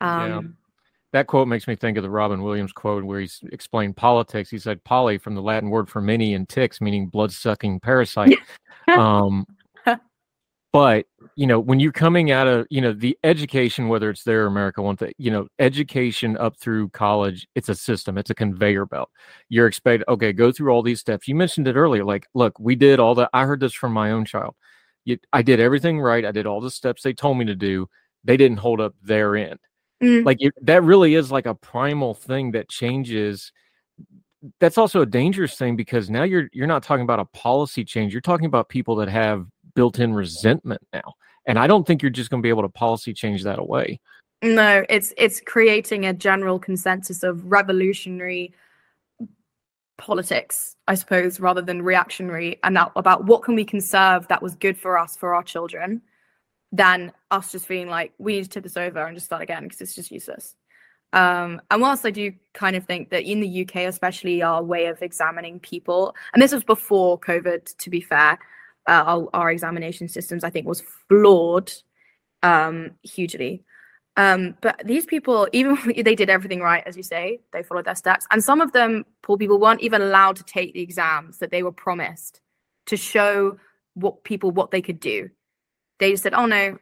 Yeah. 0.00 0.36
Um, 0.36 0.56
That 1.12 1.26
quote 1.26 1.48
makes 1.48 1.68
me 1.68 1.76
think 1.76 1.96
of 1.96 2.02
the 2.02 2.10
Robin 2.10 2.42
Williams 2.42 2.72
quote 2.72 3.04
where 3.04 3.20
he's 3.20 3.40
explained 3.52 3.96
politics. 3.96 4.50
He 4.50 4.58
said 4.58 4.82
poly 4.84 5.18
from 5.18 5.34
the 5.34 5.42
Latin 5.42 5.70
word 5.70 5.88
for 5.88 6.00
many 6.00 6.34
and 6.34 6.48
ticks, 6.48 6.80
meaning 6.80 7.06
blood 7.06 7.32
sucking 7.32 7.80
parasite. 7.80 8.38
um, 8.88 9.46
but 10.72 11.06
you 11.36 11.46
know, 11.46 11.58
when 11.58 11.80
you're 11.80 11.92
coming 11.92 12.30
out 12.30 12.46
of 12.46 12.66
you 12.70 12.80
know 12.80 12.92
the 12.92 13.18
education, 13.24 13.88
whether 13.88 14.10
it's 14.10 14.24
there 14.24 14.44
or 14.44 14.46
America, 14.46 14.82
one 14.82 14.96
thing 14.96 15.12
you 15.18 15.30
know, 15.30 15.48
education 15.58 16.36
up 16.38 16.58
through 16.58 16.88
college, 16.90 17.46
it's 17.54 17.68
a 17.68 17.74
system, 17.74 18.18
it's 18.18 18.30
a 18.30 18.34
conveyor 18.34 18.86
belt. 18.86 19.10
You're 19.48 19.66
expected, 19.66 20.04
okay, 20.08 20.32
go 20.32 20.52
through 20.52 20.70
all 20.72 20.82
these 20.82 21.00
steps. 21.00 21.28
You 21.28 21.34
mentioned 21.34 21.68
it 21.68 21.76
earlier, 21.76 22.04
like, 22.04 22.26
look, 22.34 22.58
we 22.58 22.74
did 22.76 23.00
all 23.00 23.14
that. 23.16 23.30
I 23.32 23.44
heard 23.44 23.60
this 23.60 23.74
from 23.74 23.92
my 23.92 24.12
own 24.12 24.24
child. 24.24 24.54
You, 25.04 25.18
I 25.32 25.42
did 25.42 25.60
everything 25.60 26.00
right. 26.00 26.24
I 26.24 26.32
did 26.32 26.46
all 26.46 26.60
the 26.60 26.70
steps 26.70 27.02
they 27.02 27.12
told 27.12 27.38
me 27.38 27.44
to 27.46 27.54
do. 27.56 27.88
They 28.24 28.36
didn't 28.36 28.58
hold 28.58 28.80
up 28.80 28.94
their 29.02 29.36
end 29.36 29.58
mm, 30.02 30.24
like 30.24 30.38
it, 30.40 30.52
that 30.62 30.82
really 30.82 31.14
is 31.14 31.30
like 31.30 31.46
a 31.46 31.54
primal 31.54 32.14
thing 32.14 32.52
that 32.52 32.68
changes 32.68 33.52
that's 34.58 34.78
also 34.78 35.02
a 35.02 35.06
dangerous 35.06 35.54
thing 35.56 35.76
because 35.76 36.10
now 36.10 36.24
you're 36.24 36.48
you're 36.52 36.66
not 36.66 36.82
talking 36.82 37.04
about 37.04 37.20
a 37.20 37.24
policy 37.26 37.84
change 37.84 38.12
you're 38.12 38.20
talking 38.20 38.46
about 38.46 38.68
people 38.68 38.96
that 38.96 39.08
have 39.08 39.46
built-in 39.74 40.14
resentment 40.14 40.82
now 40.92 41.14
and 41.46 41.58
i 41.58 41.66
don't 41.66 41.86
think 41.86 42.02
you're 42.02 42.10
just 42.10 42.30
going 42.30 42.42
to 42.42 42.46
be 42.46 42.50
able 42.50 42.62
to 42.62 42.68
policy 42.68 43.12
change 43.12 43.42
that 43.42 43.58
away 43.58 43.98
no, 44.42 44.84
it's 44.88 45.14
it's 45.16 45.40
creating 45.40 46.04
a 46.04 46.12
general 46.12 46.58
consensus 46.58 47.22
of 47.22 47.44
revolutionary 47.44 48.52
politics, 49.98 50.74
I 50.88 50.96
suppose, 50.96 51.38
rather 51.38 51.62
than 51.62 51.82
reactionary, 51.82 52.58
and 52.64 52.76
that, 52.76 52.90
about 52.96 53.24
what 53.24 53.44
can 53.44 53.54
we 53.54 53.64
conserve 53.64 54.26
that 54.28 54.42
was 54.42 54.56
good 54.56 54.76
for 54.76 54.98
us 54.98 55.16
for 55.16 55.36
our 55.36 55.44
children, 55.44 56.02
than 56.72 57.12
us 57.30 57.52
just 57.52 57.68
feeling 57.68 57.88
like 57.88 58.12
we 58.18 58.34
need 58.34 58.42
to 58.42 58.50
tip 58.50 58.64
this 58.64 58.76
over 58.76 59.06
and 59.06 59.16
just 59.16 59.26
start 59.26 59.42
again 59.42 59.62
because 59.62 59.80
it's 59.80 59.94
just 59.94 60.10
useless. 60.10 60.56
Um, 61.12 61.60
and 61.70 61.80
whilst 61.80 62.04
I 62.04 62.10
do 62.10 62.32
kind 62.52 62.74
of 62.74 62.84
think 62.84 63.10
that 63.10 63.22
in 63.22 63.38
the 63.40 63.62
UK, 63.62 63.82
especially, 63.82 64.42
our 64.42 64.60
way 64.60 64.86
of 64.86 65.02
examining 65.02 65.60
people, 65.60 66.16
and 66.34 66.42
this 66.42 66.52
was 66.52 66.64
before 66.64 67.20
COVID, 67.20 67.76
to 67.76 67.90
be 67.90 68.00
fair, 68.00 68.40
uh, 68.88 69.04
our, 69.06 69.28
our 69.32 69.50
examination 69.50 70.08
systems 70.08 70.44
I 70.44 70.50
think 70.50 70.66
was 70.66 70.82
flawed 71.08 71.72
um, 72.42 72.92
hugely. 73.02 73.64
Um, 74.16 74.56
but 74.60 74.82
these 74.84 75.06
people, 75.06 75.48
even 75.52 75.78
they 76.04 76.14
did 76.14 76.30
everything 76.30 76.60
right, 76.60 76.82
as 76.86 76.96
you 76.96 77.02
say, 77.02 77.40
they 77.52 77.62
followed 77.62 77.86
their 77.86 77.94
steps. 77.94 78.26
And 78.30 78.42
some 78.42 78.60
of 78.60 78.72
them, 78.72 79.04
poor 79.22 79.36
people, 79.36 79.58
weren't 79.58 79.80
even 79.80 80.02
allowed 80.02 80.36
to 80.36 80.44
take 80.44 80.74
the 80.74 80.82
exams 80.82 81.38
that 81.38 81.50
they 81.50 81.62
were 81.62 81.72
promised 81.72 82.40
to 82.86 82.96
show 82.96 83.58
what 83.94 84.24
people 84.24 84.50
what 84.50 84.70
they 84.70 84.82
could 84.82 85.00
do. 85.00 85.30
They 85.98 86.10
just 86.10 86.22
said, 86.22 86.34
"Oh 86.34 86.46
no, 86.46 86.78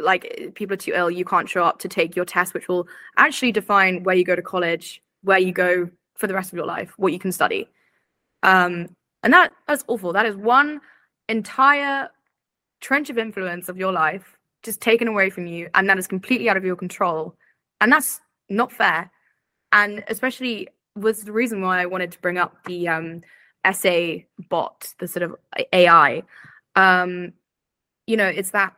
like 0.00 0.52
people 0.54 0.74
are 0.74 0.78
too 0.78 0.92
ill. 0.94 1.10
You 1.10 1.24
can't 1.24 1.48
show 1.48 1.64
up 1.64 1.80
to 1.80 1.88
take 1.88 2.16
your 2.16 2.24
test, 2.24 2.54
which 2.54 2.68
will 2.68 2.88
actually 3.16 3.52
define 3.52 4.02
where 4.02 4.16
you 4.16 4.24
go 4.24 4.36
to 4.36 4.42
college, 4.42 5.02
where 5.22 5.38
you 5.38 5.52
go 5.52 5.90
for 6.16 6.26
the 6.26 6.34
rest 6.34 6.52
of 6.52 6.56
your 6.56 6.66
life, 6.66 6.92
what 6.96 7.12
you 7.12 7.18
can 7.18 7.32
study." 7.32 7.68
Um, 8.42 8.96
and 9.22 9.32
that 9.32 9.52
that's 9.66 9.84
awful. 9.86 10.12
That 10.12 10.26
is 10.26 10.36
one 10.36 10.80
entire 11.28 12.08
trench 12.80 13.10
of 13.10 13.18
influence 13.18 13.68
of 13.68 13.76
your 13.76 13.92
life 13.92 14.38
just 14.62 14.80
taken 14.80 15.08
away 15.08 15.30
from 15.30 15.46
you 15.46 15.68
and 15.74 15.88
that 15.88 15.98
is 15.98 16.06
completely 16.06 16.48
out 16.48 16.56
of 16.56 16.64
your 16.64 16.76
control 16.76 17.34
and 17.80 17.92
that's 17.92 18.20
not 18.48 18.72
fair. 18.72 19.10
And 19.72 20.04
especially 20.08 20.68
was 20.96 21.24
the 21.24 21.32
reason 21.32 21.60
why 21.60 21.80
i 21.80 21.86
wanted 21.86 22.12
to 22.12 22.20
bring 22.20 22.38
up 22.38 22.56
the 22.64 22.88
um 22.88 23.22
essay 23.64 24.26
bot 24.48 24.92
the 24.98 25.08
sort 25.08 25.22
of 25.22 25.34
ai 25.72 26.22
um 26.76 27.32
you 28.06 28.16
know 28.16 28.26
it's 28.26 28.50
that 28.50 28.74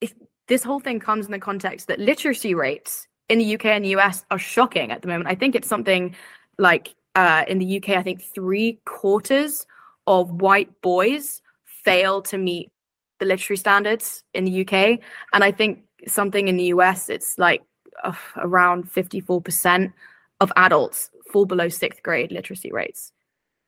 if 0.00 0.14
this 0.46 0.62
whole 0.62 0.80
thing 0.80 0.98
comes 1.00 1.26
in 1.26 1.32
the 1.32 1.38
context 1.38 1.88
that 1.88 1.98
literacy 1.98 2.54
rates 2.54 3.06
in 3.28 3.38
the 3.38 3.54
uk 3.54 3.64
and 3.64 3.84
the 3.84 3.94
us 3.94 4.24
are 4.30 4.38
shocking 4.38 4.90
at 4.90 5.02
the 5.02 5.08
moment. 5.08 5.28
I 5.28 5.34
think 5.34 5.54
it's 5.54 5.68
something 5.68 6.14
like 6.58 6.94
uh 7.14 7.44
in 7.48 7.58
the 7.58 7.76
uk 7.76 7.88
i 7.90 8.02
think 8.02 8.22
three 8.22 8.80
quarters 8.84 9.66
of 10.06 10.40
white 10.40 10.80
boys 10.80 11.42
fail 11.88 12.20
to 12.22 12.36
meet 12.36 12.70
the 13.18 13.26
literary 13.26 13.56
standards 13.56 14.22
in 14.34 14.44
the 14.44 14.60
UK. 14.62 15.00
And 15.32 15.42
I 15.42 15.50
think 15.50 15.80
something 16.06 16.48
in 16.48 16.56
the 16.56 16.64
US, 16.74 17.08
it's 17.08 17.38
like 17.38 17.62
uh, 18.04 18.12
around 18.36 18.92
54% 18.92 19.92
of 20.40 20.52
adults 20.56 21.10
fall 21.32 21.46
below 21.46 21.68
sixth 21.68 22.02
grade 22.02 22.30
literacy 22.30 22.70
rates, 22.70 23.12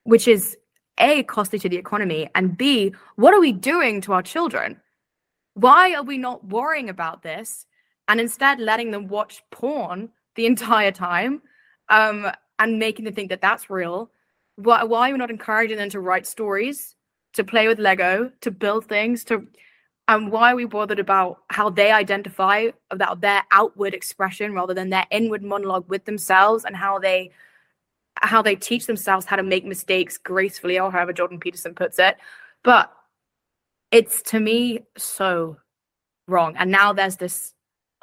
which 0.03 0.27
is 0.27 0.57
A, 0.99 1.23
costly 1.23 1.59
to 1.59 1.69
the 1.69 1.77
economy, 1.77 2.29
and 2.35 2.57
B, 2.57 2.93
what 3.15 3.33
are 3.33 3.39
we 3.39 3.51
doing 3.51 4.01
to 4.01 4.13
our 4.13 4.21
children? 4.21 4.79
Why 5.55 5.93
are 5.95 6.03
we 6.03 6.17
not 6.17 6.45
worrying 6.45 6.89
about 6.89 7.23
this 7.23 7.65
and 8.07 8.19
instead 8.19 8.59
letting 8.59 8.91
them 8.91 9.07
watch 9.07 9.43
porn 9.51 10.09
the 10.35 10.45
entire 10.45 10.91
time 10.91 11.41
um, 11.89 12.31
and 12.59 12.79
making 12.79 13.05
them 13.05 13.13
think 13.13 13.29
that 13.29 13.41
that's 13.41 13.69
real? 13.69 14.11
Why, 14.55 14.83
why 14.83 15.09
are 15.09 15.13
we 15.13 15.17
not 15.17 15.31
encouraging 15.31 15.77
them 15.77 15.89
to 15.89 15.99
write 15.99 16.27
stories, 16.27 16.95
to 17.33 17.43
play 17.43 17.67
with 17.67 17.79
Lego, 17.79 18.31
to 18.41 18.51
build 18.51 18.85
things, 18.85 19.23
to 19.25 19.47
And 20.07 20.31
why 20.31 20.51
are 20.51 20.55
we 20.55 20.65
bothered 20.65 20.99
about 20.99 21.43
how 21.49 21.69
they 21.69 21.91
identify 21.91 22.69
about 22.89 23.21
their 23.21 23.43
outward 23.51 23.93
expression 23.93 24.53
rather 24.53 24.73
than 24.73 24.89
their 24.89 25.05
inward 25.11 25.43
monologue 25.43 25.87
with 25.89 26.05
themselves 26.05 26.65
and 26.65 26.75
how 26.75 26.99
they 26.99 27.31
how 28.15 28.41
they 28.41 28.55
teach 28.55 28.85
themselves 28.87 29.25
how 29.25 29.35
to 29.35 29.43
make 29.43 29.65
mistakes 29.65 30.17
gracefully 30.17 30.77
or 30.79 30.91
however 30.91 31.13
Jordan 31.13 31.39
Peterson 31.39 31.73
puts 31.73 31.97
it. 31.97 32.17
But 32.63 32.91
it's 33.91 34.21
to 34.23 34.39
me 34.39 34.85
so 34.97 35.57
wrong. 36.27 36.55
And 36.57 36.71
now 36.71 36.93
there's 36.93 37.17
this 37.17 37.53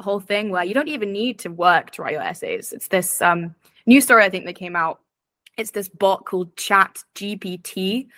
whole 0.01 0.21
thing 0.21 0.51
where 0.51 0.65
you 0.65 0.75
don't 0.75 0.89
even 0.89 1.13
need 1.13 1.39
to 1.41 1.51
work 1.51 1.91
to 1.93 2.03
write 2.03 2.13
your 2.13 2.23
essays. 2.23 2.73
It's 2.73 2.89
this 2.89 3.21
um, 3.21 3.55
new 3.87 4.01
story 4.01 4.25
I 4.25 4.31
think 4.31 4.47
that 4.47 4.55
came 4.55 4.77
out. 4.77 5.01
It's 5.57 5.73
this 5.73 5.89
bot 5.89 6.25
called 6.25 6.57
Chat 6.57 7.03
GPT, 7.15 8.09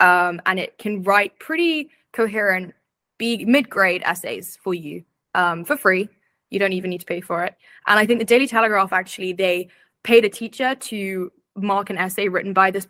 um, 0.00 0.40
and 0.46 0.58
it 0.58 0.78
can 0.78 1.02
write 1.02 1.38
pretty 1.38 1.90
coherent, 2.12 2.74
be 3.18 3.44
mid-grade 3.44 4.02
essays 4.04 4.58
for 4.62 4.74
you 4.74 5.04
um, 5.34 5.64
for 5.64 5.76
free. 5.76 6.08
You 6.50 6.58
don't 6.58 6.72
even 6.72 6.90
need 6.90 7.00
to 7.00 7.06
pay 7.06 7.20
for 7.20 7.44
it. 7.44 7.54
And 7.86 7.98
I 7.98 8.06
think 8.06 8.18
the 8.18 8.24
Daily 8.24 8.46
Telegraph 8.46 8.92
actually 8.92 9.32
they 9.32 9.68
paid 10.02 10.24
a 10.24 10.28
teacher 10.28 10.74
to 10.74 11.32
mark 11.56 11.90
an 11.90 11.98
essay 11.98 12.28
written 12.28 12.52
by 12.52 12.70
this 12.70 12.86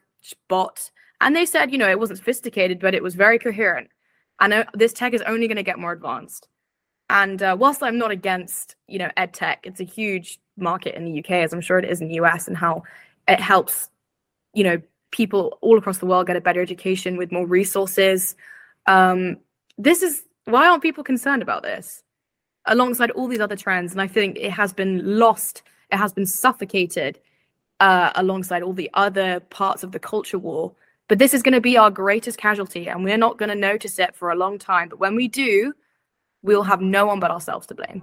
bot, 0.48 0.90
and 1.20 1.34
they 1.34 1.46
said, 1.46 1.72
you 1.72 1.78
know, 1.78 1.88
it 1.88 1.98
wasn't 1.98 2.18
sophisticated, 2.18 2.78
but 2.78 2.94
it 2.94 3.02
was 3.02 3.14
very 3.14 3.38
coherent. 3.38 3.88
And 4.40 4.52
uh, 4.52 4.64
this 4.74 4.92
tech 4.92 5.14
is 5.14 5.22
only 5.22 5.48
going 5.48 5.56
to 5.56 5.62
get 5.62 5.78
more 5.78 5.92
advanced. 5.92 6.48
And 7.10 7.42
uh, 7.42 7.56
whilst 7.58 7.82
I'm 7.82 7.98
not 7.98 8.10
against, 8.10 8.76
you 8.86 8.98
know, 8.98 9.10
ed 9.16 9.32
tech, 9.32 9.60
it's 9.64 9.80
a 9.80 9.84
huge 9.84 10.38
market 10.56 10.94
in 10.94 11.04
the 11.04 11.18
UK, 11.18 11.30
as 11.30 11.52
I'm 11.52 11.60
sure 11.60 11.78
it 11.78 11.90
is 11.90 12.00
in 12.00 12.08
the 12.08 12.16
US, 12.16 12.46
and 12.46 12.56
how 12.56 12.84
it 13.26 13.40
helps, 13.40 13.90
you 14.54 14.64
know, 14.64 14.80
people 15.10 15.58
all 15.60 15.78
across 15.78 15.98
the 15.98 16.06
world 16.06 16.26
get 16.26 16.36
a 16.36 16.40
better 16.40 16.60
education 16.60 17.16
with 17.16 17.32
more 17.32 17.46
resources. 17.46 18.36
Um, 18.86 19.38
this 19.76 20.02
is 20.02 20.22
why 20.44 20.66
aren't 20.66 20.82
people 20.82 21.04
concerned 21.04 21.42
about 21.42 21.62
this 21.62 22.02
alongside 22.66 23.10
all 23.12 23.28
these 23.28 23.40
other 23.40 23.56
trends? 23.56 23.92
And 23.92 24.00
I 24.00 24.06
think 24.06 24.36
it 24.38 24.50
has 24.50 24.72
been 24.72 25.18
lost, 25.18 25.62
it 25.90 25.96
has 25.96 26.12
been 26.12 26.26
suffocated 26.26 27.18
uh, 27.80 28.12
alongside 28.14 28.62
all 28.62 28.72
the 28.72 28.90
other 28.94 29.40
parts 29.40 29.82
of 29.82 29.92
the 29.92 29.98
culture 29.98 30.38
war. 30.38 30.72
But 31.08 31.18
this 31.18 31.32
is 31.32 31.42
going 31.42 31.54
to 31.54 31.60
be 31.60 31.78
our 31.78 31.90
greatest 31.90 32.38
casualty, 32.38 32.88
and 32.88 33.02
we're 33.02 33.16
not 33.16 33.38
going 33.38 33.48
to 33.48 33.54
notice 33.54 33.98
it 33.98 34.14
for 34.14 34.30
a 34.30 34.36
long 34.36 34.58
time. 34.58 34.90
But 34.90 34.98
when 34.98 35.14
we 35.16 35.26
do, 35.26 35.72
we'll 36.42 36.64
have 36.64 36.82
no 36.82 37.06
one 37.06 37.18
but 37.18 37.30
ourselves 37.30 37.66
to 37.68 37.74
blame. 37.74 38.02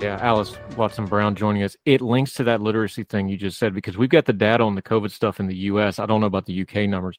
Yeah, 0.00 0.18
Alys 0.22 0.56
Watson 0.78 1.04
Brown 1.04 1.34
joining 1.34 1.62
us. 1.62 1.76
It 1.84 2.00
links 2.00 2.32
to 2.34 2.44
that 2.44 2.62
literacy 2.62 3.04
thing 3.04 3.28
you 3.28 3.36
just 3.36 3.58
said 3.58 3.74
because 3.74 3.98
we've 3.98 4.08
got 4.08 4.24
the 4.24 4.32
data 4.32 4.64
on 4.64 4.74
the 4.74 4.80
COVID 4.80 5.10
stuff 5.10 5.40
in 5.40 5.46
the 5.46 5.56
US. 5.56 5.98
I 5.98 6.06
don't 6.06 6.22
know 6.22 6.26
about 6.26 6.46
the 6.46 6.54
UK 6.62 6.88
numbers. 6.88 7.16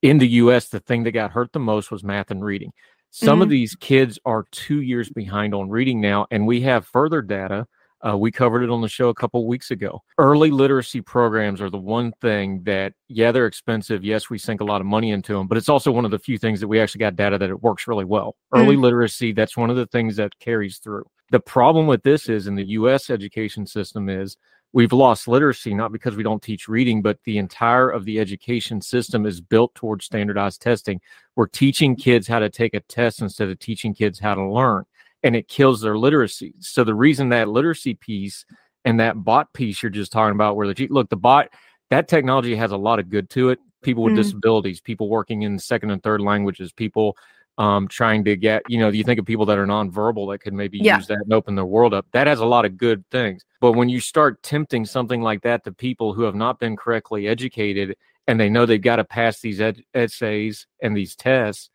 In 0.00 0.16
the 0.16 0.26
US, 0.28 0.68
the 0.70 0.80
thing 0.80 1.02
that 1.02 1.12
got 1.12 1.32
hurt 1.32 1.52
the 1.52 1.58
most 1.58 1.90
was 1.90 2.02
math 2.02 2.30
and 2.30 2.42
reading. 2.42 2.72
Some 3.10 3.40
Mhm. 3.40 3.42
of 3.42 3.48
these 3.50 3.74
kids 3.74 4.18
are 4.24 4.46
two 4.50 4.80
years 4.80 5.10
behind 5.10 5.54
on 5.54 5.68
reading 5.68 6.00
now, 6.00 6.26
and 6.30 6.46
we 6.46 6.62
have 6.62 6.86
further 6.86 7.20
data. 7.20 7.66
Uh, 8.00 8.16
we 8.16 8.32
covered 8.32 8.62
it 8.62 8.70
on 8.70 8.80
the 8.80 8.88
show 8.88 9.10
a 9.10 9.14
couple 9.14 9.46
weeks 9.46 9.70
ago. 9.70 10.00
Early 10.16 10.50
literacy 10.50 11.02
programs 11.02 11.60
are 11.60 11.70
the 11.70 11.78
one 11.78 12.12
thing 12.22 12.62
that, 12.64 12.94
yeah, 13.08 13.30
they're 13.30 13.46
expensive. 13.46 14.02
Yes, 14.04 14.30
we 14.30 14.38
sink 14.38 14.60
a 14.62 14.64
lot 14.64 14.80
of 14.80 14.86
money 14.86 15.10
into 15.10 15.34
them, 15.34 15.46
but 15.46 15.58
it's 15.58 15.68
also 15.68 15.92
one 15.92 16.06
of 16.06 16.10
the 16.10 16.18
few 16.18 16.38
things 16.38 16.60
that 16.60 16.66
we 16.68 16.80
actually 16.80 17.00
got 17.00 17.14
data 17.14 17.36
that 17.38 17.50
it 17.50 17.62
works 17.62 17.86
really 17.86 18.06
well. 18.06 18.34
Early 18.52 18.74
literacy, 18.76 19.32
that's 19.32 19.56
one 19.56 19.68
of 19.70 19.76
the 19.76 19.86
things 19.86 20.16
that 20.16 20.36
carries 20.40 20.78
through. 20.78 21.04
The 21.32 21.40
problem 21.40 21.86
with 21.86 22.02
this 22.02 22.28
is 22.28 22.46
in 22.46 22.54
the 22.56 22.68
US 22.78 23.08
education 23.08 23.66
system 23.66 24.10
is 24.10 24.36
we've 24.74 24.92
lost 24.92 25.26
literacy 25.26 25.72
not 25.72 25.90
because 25.90 26.14
we 26.14 26.22
don't 26.22 26.42
teach 26.42 26.68
reading 26.68 27.00
but 27.00 27.18
the 27.24 27.38
entire 27.38 27.88
of 27.88 28.04
the 28.04 28.20
education 28.20 28.82
system 28.82 29.24
is 29.24 29.40
built 29.40 29.74
towards 29.74 30.04
standardized 30.04 30.60
testing. 30.60 31.00
We're 31.34 31.46
teaching 31.46 31.96
kids 31.96 32.28
how 32.28 32.38
to 32.38 32.50
take 32.50 32.74
a 32.74 32.80
test 32.80 33.22
instead 33.22 33.48
of 33.48 33.58
teaching 33.58 33.94
kids 33.94 34.18
how 34.18 34.34
to 34.34 34.46
learn 34.46 34.84
and 35.22 35.34
it 35.34 35.48
kills 35.48 35.80
their 35.80 35.96
literacy. 35.96 36.52
So 36.60 36.84
the 36.84 36.94
reason 36.94 37.30
that 37.30 37.48
literacy 37.48 37.94
piece 37.94 38.44
and 38.84 39.00
that 39.00 39.24
bot 39.24 39.50
piece 39.54 39.82
you're 39.82 39.88
just 39.88 40.12
talking 40.12 40.34
about 40.34 40.56
where 40.56 40.72
the 40.72 40.86
look 40.88 41.08
the 41.08 41.16
bot 41.16 41.48
that 41.88 42.08
technology 42.08 42.54
has 42.54 42.72
a 42.72 42.76
lot 42.76 42.98
of 42.98 43.08
good 43.08 43.30
to 43.30 43.48
it. 43.48 43.58
People 43.80 44.02
with 44.02 44.12
Mhm. 44.12 44.16
disabilities 44.16 44.82
people 44.82 45.08
working 45.08 45.42
in 45.42 45.58
second 45.58 45.92
and 45.92 46.02
third 46.02 46.20
languages 46.20 46.72
people 46.74 47.16
um, 47.58 47.86
trying 47.88 48.24
to 48.24 48.36
get, 48.36 48.62
you 48.68 48.78
know, 48.78 48.88
you 48.88 49.04
think 49.04 49.18
of 49.20 49.26
people 49.26 49.46
that 49.46 49.58
are 49.58 49.66
nonverbal 49.66 50.32
that 50.32 50.38
could 50.38 50.54
maybe 50.54 50.78
Yeah. 50.78 50.96
use 50.96 51.06
that 51.08 51.18
and 51.18 51.32
open 51.32 51.54
their 51.54 51.66
world 51.66 51.92
up. 51.94 52.06
That 52.12 52.26
has 52.26 52.40
a 52.40 52.46
lot 52.46 52.64
of 52.64 52.76
good 52.76 53.04
things. 53.10 53.44
But 53.60 53.72
when 53.72 53.88
you 53.88 54.00
start 54.00 54.42
tempting 54.42 54.86
something 54.86 55.20
like 55.20 55.42
that 55.42 55.64
to 55.64 55.72
people 55.72 56.14
who 56.14 56.22
have 56.22 56.34
not 56.34 56.58
been 56.58 56.76
correctly 56.76 57.28
educated 57.28 57.96
and 58.26 58.40
they 58.40 58.48
know 58.48 58.64
they've 58.66 58.80
got 58.80 58.96
to 58.96 59.04
pass 59.04 59.40
these 59.40 59.60
ed- 59.60 59.82
essays 59.94 60.66
and 60.80 60.96
these 60.96 61.14
tests, 61.14 61.68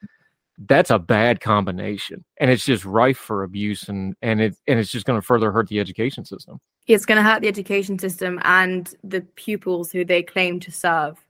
that's 0.68 0.90
a 0.90 0.98
bad 0.98 1.40
combination. 1.40 2.26
And 2.38 2.50
it's 2.50 2.66
just 2.66 2.84
rife 2.84 3.18
for 3.18 3.44
abuse 3.44 3.88
and, 3.90 4.16
and 4.24 4.42
it 4.42 4.56
and 4.68 4.80
it's 4.80 4.90
just 4.92 5.06
going 5.06 5.20
to 5.20 5.26
further 5.26 5.52
hurt 5.52 5.68
the 5.68 5.80
education 5.80 6.26
system. 6.26 6.60
it's 6.88 7.06
going 7.06 7.18
to 7.18 7.24
hurt 7.24 7.42
the 7.44 7.48
education 7.48 8.00
system 8.00 8.40
and 8.44 8.96
the 9.04 9.22
pupils 9.36 9.92
who 9.92 10.04
they 10.04 10.24
claim 10.24 10.60
to 10.62 10.72
serve. 10.72 11.24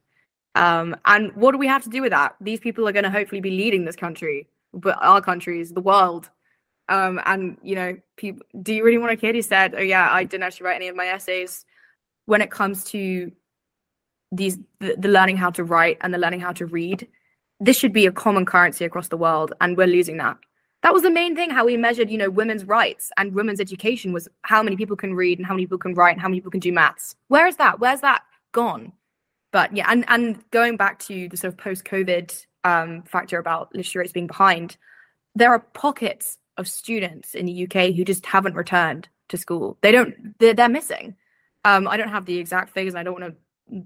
Um, 0.58 0.96
and 1.06 1.32
what 1.36 1.52
do 1.52 1.60
we 1.60 1.68
have 1.68 1.84
to 1.84 1.90
do 1.90 2.02
with 2.02 2.12
that? 2.12 2.36
These 2.42 2.60
people 2.60 2.88
are 2.88 2.92
going 2.92 3.04
to 3.04 3.12
hopefully 3.12 3.42
be 3.42 3.52
leading 3.52 3.86
this 3.86 3.96
country, 3.96 4.48
but 4.74 4.98
our 5.02 5.22
countries, 5.22 5.72
the 5.72 5.82
world. 5.82 6.30
Um, 6.90 7.22
and 7.26 7.58
you 7.62 7.76
know, 7.76 7.98
people, 8.16 8.46
do 8.64 8.74
you 8.74 8.84
really 8.84 8.98
want 8.98 9.12
a 9.12 9.18
kid 9.18 9.36
who 9.36 9.42
said, 9.42 9.76
"Oh 9.78 9.82
yeah, 9.82 10.10
I 10.12 10.24
didn't 10.24 10.44
actually 10.44 10.66
write 10.66 10.78
any 10.78 10.88
of 10.88 10.96
my 10.96 11.08
essays"? 11.08 11.64
When 12.26 12.42
it 12.42 12.50
comes 12.50 12.84
to 12.86 13.32
these, 14.32 14.58
the, 14.80 14.96
the 14.98 15.10
learning 15.10 15.38
how 15.38 15.52
to 15.52 15.64
write 15.64 15.98
and 16.02 16.14
the 16.14 16.18
learning 16.18 16.40
how 16.40 16.54
to 16.54 16.66
read, 16.66 17.08
this 17.60 17.78
should 17.78 17.94
be 17.94 18.08
a 18.08 18.12
common 18.12 18.46
currency 18.46 18.84
across 18.84 19.10
the 19.10 19.18
world, 19.18 19.54
and 19.62 19.78
we're 19.78 19.88
losing 19.88 20.18
that. 20.18 20.38
That 20.82 20.94
was 20.94 21.04
the 21.04 21.12
main 21.12 21.36
thing. 21.36 21.52
How 21.52 21.66
we 21.66 21.78
measured, 21.78 22.10
you 22.10 22.18
know, 22.18 22.30
women's 22.32 22.66
rights 22.66 23.12
and 23.18 23.34
women's 23.34 23.60
education 23.60 24.12
was 24.12 24.28
how 24.44 24.64
many 24.64 24.76
people 24.76 24.96
can 24.96 25.14
read 25.14 25.38
and 25.38 25.46
how 25.46 25.54
many 25.54 25.66
people 25.66 25.78
can 25.78 25.94
write 25.94 26.14
and 26.14 26.22
how 26.22 26.30
many 26.30 26.40
people 26.40 26.52
can 26.52 26.62
do 26.62 26.72
maths. 26.72 27.16
Where 27.28 27.46
is 27.46 27.58
that? 27.58 27.80
Where's 27.80 28.02
that 28.02 28.24
gone? 28.54 28.94
But 29.58 29.76
yeah, 29.76 29.88
and 29.90 30.06
and 30.08 30.48
going 30.52 30.78
back 30.78 31.00
to 31.08 31.28
the 31.30 31.36
sort 31.36 31.52
of 31.52 31.58
post-COVID 31.58 32.46
um, 32.64 33.02
factor 33.02 33.40
about 33.40 33.74
literacy 33.74 33.98
rates 33.98 34.12
being 34.12 34.28
behind, 34.28 34.78
there 35.34 35.50
are 35.50 35.58
pockets 35.58 36.38
of 36.58 36.68
students 36.68 37.34
in 37.34 37.48
the 37.48 37.64
UK 37.64 37.96
who 37.96 38.06
just 38.06 38.24
haven't 38.24 38.54
returned 38.54 39.10
to 39.30 39.38
school. 39.38 39.76
They 39.82 39.92
don't. 39.92 40.38
They're, 40.38 40.54
they're 40.54 40.70
missing. 40.70 41.16
Um, 41.66 41.88
I 41.88 41.98
don't 41.98 42.10
have 42.10 42.28
the 42.28 42.38
exact 42.38 42.72
figures. 42.72 42.94
I 42.94 43.02
don't 43.02 43.20
want 43.20 43.34
to 43.34 43.84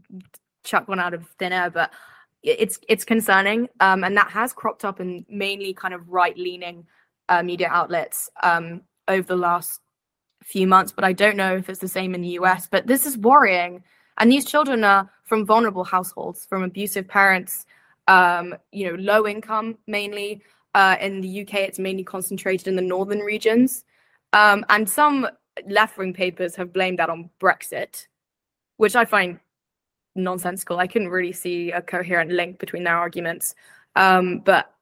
chuck 0.65 0.89
one 0.89 0.99
out 0.99 1.13
of 1.13 1.25
thin 1.39 1.53
air, 1.53 1.69
but 1.69 1.93
it's 2.43 2.77
it's 2.89 3.05
concerning, 3.05 3.69
um, 3.79 4.03
and 4.03 4.17
that 4.17 4.29
has 4.29 4.51
cropped 4.51 4.83
up 4.83 4.99
in 4.99 5.25
mainly 5.29 5.73
kind 5.73 5.93
of 5.93 6.09
right-leaning 6.09 6.85
uh, 7.29 7.43
media 7.43 7.69
outlets 7.71 8.29
um, 8.43 8.81
over 9.07 9.25
the 9.25 9.37
last 9.37 9.79
few 10.43 10.67
months. 10.67 10.91
But 10.91 11.05
I 11.05 11.13
don't 11.13 11.37
know 11.37 11.55
if 11.55 11.69
it's 11.69 11.79
the 11.79 11.87
same 11.87 12.13
in 12.13 12.19
the 12.19 12.39
US. 12.39 12.67
But 12.69 12.87
this 12.87 13.05
is 13.05 13.17
worrying, 13.17 13.85
and 14.21 14.31
these 14.31 14.45
children 14.45 14.83
are 14.83 15.09
from 15.25 15.45
vulnerable 15.45 15.83
households, 15.83 16.45
from 16.45 16.63
abusive 16.63 17.07
parents, 17.07 17.65
um, 18.07 18.55
you 18.71 18.87
know, 18.87 18.95
low 18.95 19.27
income 19.27 19.77
mainly. 19.87 20.41
Uh, 20.73 20.95
in 21.01 21.19
the 21.19 21.41
UK, 21.41 21.55
it's 21.55 21.79
mainly 21.79 22.03
concentrated 22.03 22.65
in 22.65 22.77
the 22.77 22.81
northern 22.81 23.19
regions, 23.19 23.83
um, 24.31 24.63
and 24.69 24.89
some 24.89 25.27
left-wing 25.67 26.13
papers 26.13 26.55
have 26.55 26.71
blamed 26.71 26.99
that 26.99 27.09
on 27.09 27.29
Brexit, 27.41 28.07
which 28.77 28.95
I 28.95 29.03
find 29.03 29.37
nonsensical. 30.15 30.79
I 30.79 30.87
couldn't 30.87 31.09
really 31.09 31.31
see 31.33 31.71
a 31.71 31.81
coherent 31.81 32.31
link 32.31 32.59
between 32.59 32.83
their 32.83 32.97
arguments. 32.97 33.55
Um, 33.95 34.39
but 34.39 34.73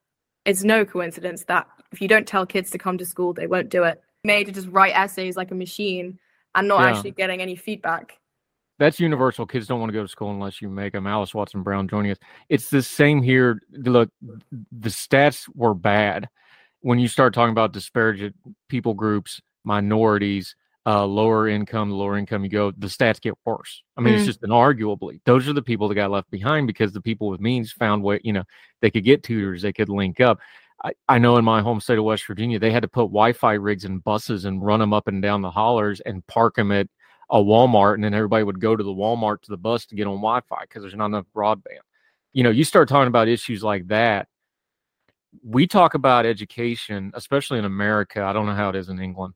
it's 0.44 0.62
no 0.62 0.84
coincidence 0.84 1.44
that 1.44 1.66
If 1.92 2.00
you 2.00 2.06
don't 2.06 2.26
tell 2.26 2.46
kids 2.46 2.70
to 2.70 2.78
come 2.78 2.98
to 2.98 3.04
school, 3.04 3.32
they 3.32 3.48
won't 3.48 3.68
do 3.68 3.82
it. 3.82 4.00
Made 4.22 4.46
to 4.46 4.52
just 4.52 4.68
write 4.68 4.94
essays 4.94 5.36
like 5.36 5.50
a 5.50 5.56
machine 5.56 6.20
and 6.54 6.68
not 6.68 6.80
yeah. 6.82 6.90
actually 6.90 7.10
getting 7.12 7.40
any 7.40 7.56
feedback. 7.56 8.19
That's 8.80 8.98
universal. 8.98 9.46
Kids 9.46 9.68
don't 9.68 9.78
want 9.78 9.90
to 9.90 9.96
go 9.96 10.02
to 10.02 10.08
school 10.08 10.32
unless 10.32 10.60
you 10.60 10.68
make 10.68 10.94
them. 10.94 11.06
Alys 11.06 11.34
Watson 11.34 11.62
Brown 11.62 11.86
joining 11.86 12.10
us. 12.10 12.18
It's 12.48 12.68
the 12.68 12.82
same 12.82 13.22
here. 13.22 13.62
Look, 13.70 14.10
the 14.20 14.88
stats 14.88 15.48
were 15.54 15.74
bad 15.74 16.28
when 16.80 16.98
you 16.98 17.08
start 17.08 17.34
talking 17.34 17.52
about 17.52 17.72
disparaged 17.72 18.34
people 18.68 18.94
groups, 18.94 19.40
minorities, 19.64 20.56
uh, 20.86 21.04
lower 21.04 21.46
income, 21.46 21.90
lower 21.90 22.16
income 22.16 22.42
you 22.42 22.50
go, 22.50 22.70
the 22.70 22.86
stats 22.86 23.20
get 23.20 23.34
worse. 23.44 23.82
I 23.96 24.00
mean, 24.00 24.14
mm. 24.14 24.16
it's 24.16 24.26
just 24.26 24.42
inarguably 24.42 25.20
those 25.26 25.46
are 25.46 25.52
the 25.52 25.62
people 25.62 25.88
that 25.88 25.94
got 25.94 26.10
left 26.10 26.30
behind 26.30 26.66
because 26.66 26.92
the 26.92 27.02
people 27.02 27.28
with 27.28 27.40
means 27.40 27.70
found 27.72 28.02
way, 28.02 28.20
you 28.24 28.32
know, 28.32 28.44
they 28.80 28.90
could 28.90 29.04
get 29.04 29.22
tutors, 29.22 29.62
they 29.62 29.72
could 29.72 29.88
link 29.88 30.20
up. 30.20 30.38
I, 30.82 30.92
I 31.06 31.18
know 31.18 31.36
in 31.36 31.44
my 31.44 31.60
home 31.60 31.80
state 31.80 31.98
of 31.98 32.04
West 32.04 32.26
Virginia, 32.26 32.58
they 32.58 32.70
had 32.70 32.82
to 32.82 32.88
put 32.88 33.02
Wi-Fi 33.02 33.52
rigs 33.54 33.84
in 33.84 33.98
buses 33.98 34.46
and 34.46 34.64
run 34.64 34.80
them 34.80 34.94
up 34.94 35.06
and 35.06 35.20
down 35.20 35.42
the 35.42 35.50
hollers 35.50 36.00
and 36.00 36.26
park 36.26 36.56
them 36.56 36.72
at 36.72 36.88
a 37.30 37.38
Walmart, 37.38 37.94
and 37.94 38.04
then 38.04 38.14
everybody 38.14 38.44
would 38.44 38.60
go 38.60 38.76
to 38.76 38.82
the 38.82 38.90
Walmart 38.90 39.42
to 39.42 39.50
the 39.50 39.56
bus 39.56 39.86
to 39.86 39.94
get 39.94 40.06
on 40.06 40.16
Wi-Fi 40.16 40.62
because 40.62 40.82
there's 40.82 40.94
not 40.94 41.06
enough 41.06 41.26
broadband. 41.34 41.80
You 42.32 42.44
know, 42.44 42.50
you 42.50 42.64
start 42.64 42.88
talking 42.88 43.08
about 43.08 43.28
issues 43.28 43.62
like 43.62 43.86
that. 43.88 44.28
We 45.44 45.66
talk 45.66 45.94
about 45.94 46.26
education, 46.26 47.12
especially 47.14 47.58
in 47.58 47.64
America. 47.64 48.22
I 48.22 48.32
don't 48.32 48.46
know 48.46 48.54
how 48.54 48.70
it 48.70 48.76
is 48.76 48.88
in 48.88 49.00
England 49.00 49.34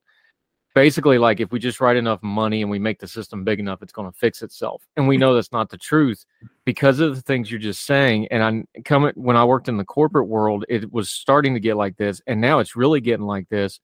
basically 0.74 1.18
like 1.18 1.40
if 1.40 1.52
we 1.52 1.58
just 1.58 1.80
write 1.80 1.96
enough 1.96 2.22
money 2.22 2.60
and 2.60 2.70
we 2.70 2.78
make 2.78 2.98
the 2.98 3.06
system 3.06 3.44
big 3.44 3.60
enough 3.60 3.80
it's 3.80 3.92
going 3.92 4.10
to 4.10 4.18
fix 4.18 4.42
itself 4.42 4.82
and 4.96 5.06
we 5.06 5.16
know 5.16 5.34
that's 5.34 5.52
not 5.52 5.70
the 5.70 5.78
truth 5.78 6.26
because 6.64 6.98
of 7.00 7.14
the 7.14 7.22
things 7.22 7.50
you're 7.50 7.60
just 7.60 7.86
saying 7.86 8.26
and 8.30 8.42
i'm 8.42 8.66
coming 8.84 9.12
when 9.14 9.36
i 9.36 9.44
worked 9.44 9.68
in 9.68 9.76
the 9.76 9.84
corporate 9.84 10.26
world 10.26 10.64
it 10.68 10.92
was 10.92 11.10
starting 11.10 11.54
to 11.54 11.60
get 11.60 11.76
like 11.76 11.96
this 11.96 12.20
and 12.26 12.40
now 12.40 12.58
it's 12.58 12.76
really 12.76 13.00
getting 13.00 13.24
like 13.24 13.48
this 13.48 13.80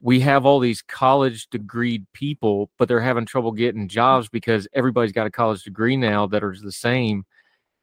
we 0.00 0.20
have 0.20 0.44
all 0.44 0.60
these 0.60 0.82
college 0.82 1.48
degreed 1.48 2.04
people 2.12 2.70
but 2.78 2.88
they're 2.88 3.00
having 3.00 3.26
trouble 3.26 3.52
getting 3.52 3.86
mm. 3.86 3.90
jobs 3.90 4.28
because 4.28 4.68
everybody's 4.72 5.12
got 5.12 5.26
a 5.26 5.30
college 5.30 5.62
degree 5.62 5.96
now 5.96 6.26
that 6.26 6.44
are 6.44 6.54
the 6.62 6.72
same 6.72 7.24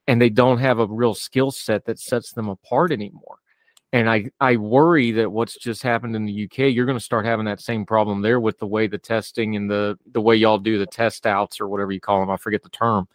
and 0.08 0.22
they 0.22 0.30
don't 0.30 0.60
have 0.60 0.80
a 0.80 0.88
real 0.88 1.14
skill 1.14 1.52
set 1.52 1.86
that 1.86 2.00
sets 2.00 2.34
them 2.34 2.50
apart 2.50 2.92
anymore 2.92 3.38
and 3.94 4.10
I, 4.10 4.32
I 4.40 4.56
worry 4.58 5.12
that 5.12 5.32
what's 5.32 5.56
just 5.56 5.84
happened 5.84 6.16
in 6.16 6.26
the 6.26 6.46
UK, 6.46 6.74
you're 6.74 6.88
going 6.88 6.98
to 6.98 7.04
start 7.04 7.28
having 7.28 7.46
that 7.46 7.62
same 7.62 7.86
problem 7.86 8.24
there 8.24 8.40
with 8.40 8.58
the 8.58 8.66
way 8.66 8.88
the 8.88 8.98
testing 8.98 9.56
and 9.56 9.70
the 9.70 10.00
the 10.12 10.20
way 10.20 10.36
y'all 10.36 10.58
do 10.58 10.80
the 10.80 10.88
test 10.88 11.28
outs 11.28 11.62
or 11.62 11.68
whatever 11.68 11.92
you 11.92 12.02
call 12.02 12.20
them. 12.20 12.32
I 12.32 12.38
forget 12.38 12.64
the 12.64 12.70
term. 12.70 13.08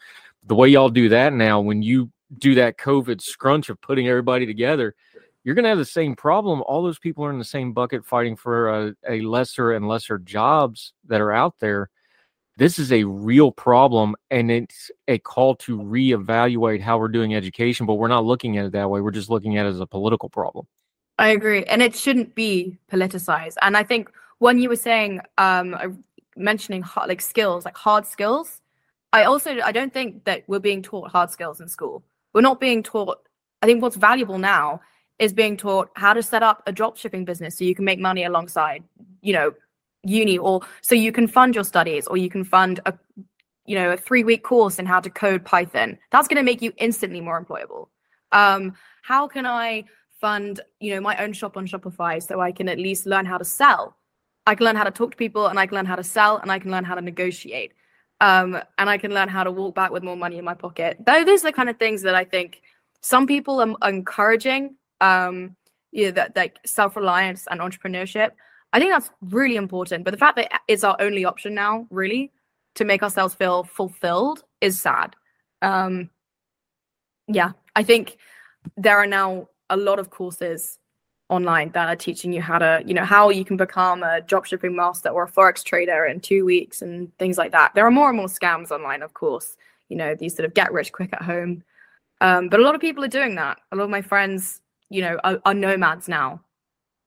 The 0.47 0.55
way 0.55 0.69
y'all 0.69 0.89
do 0.89 1.09
that 1.09 1.33
now, 1.33 1.61
when 1.61 1.83
you 1.83 2.13
do 2.39 2.55
that 2.55 2.79
COVID 2.79 3.21
scrunch 3.21 3.71
of 3.71 3.81
putting 3.81 4.07
everybody 4.07 4.47
together, 4.47 4.95
you're 5.45 5.55
going 5.55 5.65
to 5.65 5.71
have 5.71 5.79
the 5.79 5.85
same 5.85 6.17
problem. 6.17 6.63
All 6.67 6.83
those 6.83 6.99
people 6.99 7.25
are 7.25 7.31
in 7.31 7.39
the 7.39 7.45
same 7.45 7.73
bucket 7.73 8.05
fighting 8.05 8.37
for 8.37 8.69
a, 8.69 8.95
a 9.09 9.21
lesser 9.21 9.73
and 9.73 9.89
lesser 9.89 10.19
jobs 10.19 10.93
that 11.07 11.21
are 11.21 11.33
out 11.33 11.55
there. 11.61 11.91
This 12.57 12.79
is 12.79 12.93
a 12.93 13.05
real 13.05 13.53
problem, 13.53 14.17
and 14.33 14.51
it's 14.51 14.91
a 15.07 15.19
call 15.19 15.55
to 15.57 15.79
reevaluate 15.79 16.81
how 16.81 16.99
we're 16.99 17.09
doing 17.09 17.35
education. 17.35 17.87
But 17.87 17.95
we're 17.95 18.09
not 18.09 18.25
looking 18.25 18.59
at 18.59 18.67
it 18.67 18.73
that 18.73 18.91
way. 18.91 19.01
We're 19.01 19.13
just 19.13 19.31
looking 19.31 19.57
at 19.57 19.67
it 19.67 19.69
as 19.69 19.81
a 19.81 19.87
political 19.87 20.29
problem. 20.29 20.67
I 21.19 21.29
agree, 21.29 21.65
and 21.65 21.83
it 21.83 21.95
shouldn't 21.95 22.35
be 22.35 22.77
politicized. 22.91 23.55
And 23.63 23.77
I 23.77 23.85
think 23.85 24.11
when 24.39 24.59
you 24.59 24.69
were 24.69 24.77
saying, 24.77 25.21
um, 25.39 25.75
uh, 25.75 25.89
mentioning 26.37 26.83
hard, 26.83 27.09
like 27.09 27.21
skills, 27.21 27.65
like 27.65 27.77
hard 27.77 28.07
skills, 28.07 28.61
I 29.13 29.25
also 29.25 29.61
I 29.61 29.73
don't 29.73 29.93
think 29.93 30.25
that 30.25 30.43
we're 30.49 30.59
being 30.59 30.83
taught 30.83 31.11
hard 31.11 31.31
skills 31.31 31.61
in 31.61 31.69
school. 31.69 32.03
We're 32.33 32.41
not 32.41 32.61
being 32.61 32.83
taught. 32.83 33.19
I 33.63 33.67
think 33.67 33.83
what's 33.83 33.97
valuable 33.97 34.39
now 34.39 34.81
is 35.19 35.33
being 35.33 35.57
taught 35.57 35.91
how 35.95 36.13
to 36.13 36.23
set 36.23 36.43
up 36.43 36.63
a 36.67 36.73
drop 36.73 36.97
shipping 36.97 37.25
business 37.25 37.59
so 37.59 37.65
you 37.65 37.75
can 37.75 37.85
make 37.85 37.99
money 37.99 38.25
alongside, 38.25 38.85
you 39.21 39.33
know, 39.33 39.53
uni 40.05 40.39
or 40.39 40.61
so 40.81 40.95
you 40.95 41.13
can 41.13 41.27
fund 41.27 41.55
your 41.55 41.65
studies 41.65 42.07
or 42.07 42.17
you 42.17 42.31
can 42.31 42.45
fund 42.45 42.81
a 42.87 42.95
you 43.67 43.75
know 43.75 43.93
a 43.93 43.97
three 43.97 44.25
week 44.25 44.43
course 44.43 44.79
in 44.79 44.87
how 44.87 45.01
to 45.01 45.11
code 45.11 45.45
python. 45.45 45.99
That's 46.11 46.29
going 46.29 46.37
to 46.37 46.43
make 46.43 46.63
you 46.63 46.73
instantly 46.79 47.21
more 47.21 47.43
employable. 47.43 47.89
Um 48.33 48.75
how 49.03 49.27
can 49.27 49.47
i 49.47 49.85
fund 50.21 50.61
you 50.81 50.95
know 50.95 51.01
my 51.01 51.17
own 51.23 51.33
shop 51.33 51.57
on 51.57 51.67
shopify 51.67 52.23
so 52.23 52.41
i 52.41 52.51
can 52.53 52.69
at 52.69 52.79
least 52.79 53.07
learn 53.07 53.27
how 53.27 53.39
to 53.39 53.45
sell? 53.45 53.97
I 54.47 54.55
can 54.55 54.65
learn 54.65 54.77
how 54.77 54.85
to 54.85 54.91
talk 54.91 55.11
to 55.13 55.17
people 55.17 55.49
and 55.49 55.59
i 55.59 55.67
can 55.67 55.75
learn 55.75 55.87
how 55.87 55.97
to 55.97 56.05
sell 56.05 56.39
and 56.39 56.51
i 56.51 56.59
can 56.59 56.71
learn 56.71 56.85
how 56.85 56.95
to 56.95 57.03
negotiate. 57.03 57.73
Um 58.21 58.59
and 58.79 58.89
i 58.89 58.99
can 58.99 59.13
learn 59.13 59.29
how 59.29 59.45
to 59.45 59.51
walk 59.51 59.75
back 59.75 59.91
with 59.91 60.03
more 60.03 60.17
money 60.17 60.39
in 60.39 60.45
my 60.45 60.55
pocket. 60.55 60.99
Those 61.05 61.43
are 61.43 61.49
the 61.49 61.53
kind 61.53 61.69
of 61.69 61.79
things 61.79 62.03
that 62.03 62.15
i 62.15 62.25
think 62.25 62.63
some 63.01 63.27
people 63.27 63.61
are 63.61 63.89
encouraging 63.89 64.75
um 65.01 65.57
you 65.91 66.07
know, 66.07 66.11
that 66.13 66.37
like 66.37 66.59
self-reliance 66.67 67.47
and 67.51 67.61
entrepreneurship 67.61 68.33
I 68.73 68.79
think 68.79 68.93
that's 68.93 69.11
really 69.23 69.57
important. 69.57 70.05
But 70.05 70.11
the 70.11 70.19
fact 70.19 70.37
that 70.37 70.61
it's 70.69 70.85
our 70.85 70.97
only 71.01 71.25
option 71.25 71.55
now, 71.55 71.87
really, 71.91 72.33
to 72.75 72.85
make 72.85 73.03
ourselves 73.03 73.35
feel 73.35 73.65
fulfilled 73.65 74.45
is 74.61 74.81
sad. 74.81 75.17
Um, 75.63 76.11
yeah, 77.27 77.53
I 77.75 77.83
think 77.83 78.19
there 78.77 78.99
are 78.99 79.07
now 79.07 79.49
a 79.71 79.77
lot 79.77 79.99
of 79.99 80.11
courses 80.11 80.79
online 81.31 81.71
that 81.73 81.89
are 81.89 81.97
teaching 81.97 82.33
you 82.33 82.41
how 82.41 82.59
to, 82.59 82.83
you 82.87 82.95
know, 82.95 83.05
how 83.05 83.29
you 83.31 83.45
can 83.45 83.57
become 83.57 84.03
a 84.03 84.21
dropshipping 84.21 84.75
master 84.75 85.11
or 85.11 85.25
a 85.25 85.31
forex 85.31 85.63
trader 85.63 86.07
in 86.07 86.21
two 86.21 86.45
weeks 86.45 86.81
and 86.81 87.17
things 87.19 87.37
like 87.37 87.53
that. 87.53 87.75
There 87.75 87.87
are 87.87 87.91
more 87.91 88.09
and 88.09 88.17
more 88.17 88.29
scams 88.29 88.71
online, 88.71 89.03
of 89.03 89.15
course. 89.15 89.57
You 89.89 89.97
know, 89.97 90.15
these 90.15 90.37
sort 90.37 90.47
of 90.47 90.55
get 90.55 90.73
rich 90.73 90.93
quick 90.93 91.13
at 91.13 91.23
home. 91.23 91.63
Um, 92.21 92.49
but 92.49 92.61
a 92.61 92.63
lot 92.63 92.75
of 92.75 92.81
people 92.81 93.05
are 93.05 93.09
doing 93.09 93.35
that. 93.37 93.59
A 93.73 93.77
lot 93.77 93.85
of 93.85 93.91
my 93.91 94.03
friends, 94.03 94.61
you 94.91 95.03
know, 95.03 95.19
are, 95.25 95.39
are 95.45 95.55
nomads 95.55 96.09
now 96.09 96.41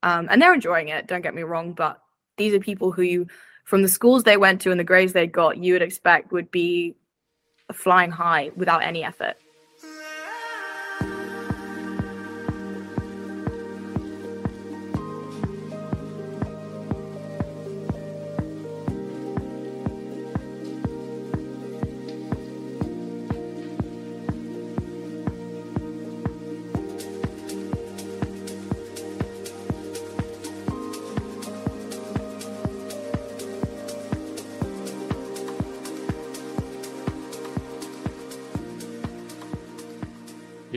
um, 0.04 0.28
and 0.32 0.42
they're 0.42 0.54
enjoying 0.54 0.90
it. 0.90 1.08
Don't 1.08 1.22
get 1.22 1.36
me 1.36 1.44
wrong, 1.44 1.74
but 1.74 2.02
these 2.38 2.54
are 2.54 2.60
people 2.60 2.92
who 2.92 3.02
you, 3.02 3.28
from 3.66 3.82
the 3.82 3.88
schools 3.88 4.24
they 4.24 4.38
went 4.38 4.62
to 4.62 4.72
and 4.72 4.80
the 4.80 4.84
grades 4.84 5.14
they 5.14 5.28
got, 5.28 5.58
you 5.58 5.74
would 5.74 5.82
expect 5.82 6.32
would 6.32 6.50
be 6.52 6.96
flying 7.72 8.12
high 8.12 8.52
without 8.56 8.84
any 8.84 9.04
effort. 9.04 9.36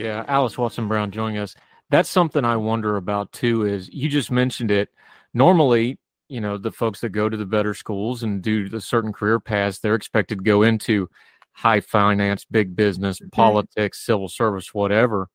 Yeah, 0.05 0.23
Alys 0.27 0.55
Watson 0.55 0.87
Brown 0.87 1.09
joining 1.09 1.39
us. 1.39 1.55
That's 1.89 2.09
something 2.09 2.45
I 2.45 2.57
wonder 2.57 2.97
about 2.97 3.31
too. 3.31 3.65
Is 3.65 3.89
you 3.91 4.07
just 4.07 4.29
mentioned 4.29 4.69
it. 4.69 4.89
Normally, 5.33 5.97
you 6.29 6.39
know, 6.39 6.59
the 6.59 6.71
folks 6.71 7.01
that 7.01 7.09
go 7.09 7.27
to 7.27 7.35
the 7.35 7.45
better 7.45 7.73
schools 7.73 8.21
and 8.21 8.39
do 8.39 8.69
the 8.69 8.81
certain 8.81 9.11
career 9.11 9.39
paths, 9.39 9.79
they're 9.79 9.95
expected 9.95 10.37
to 10.37 10.43
go 10.43 10.61
into 10.61 11.09
high 11.53 11.79
finance, 11.79 12.45
big 12.45 12.75
business, 12.75 13.17
mm-hmm. 13.17 13.29
politics, 13.29 14.05
civil 14.05 14.29
service, 14.29 14.75
whatever. 14.75 15.27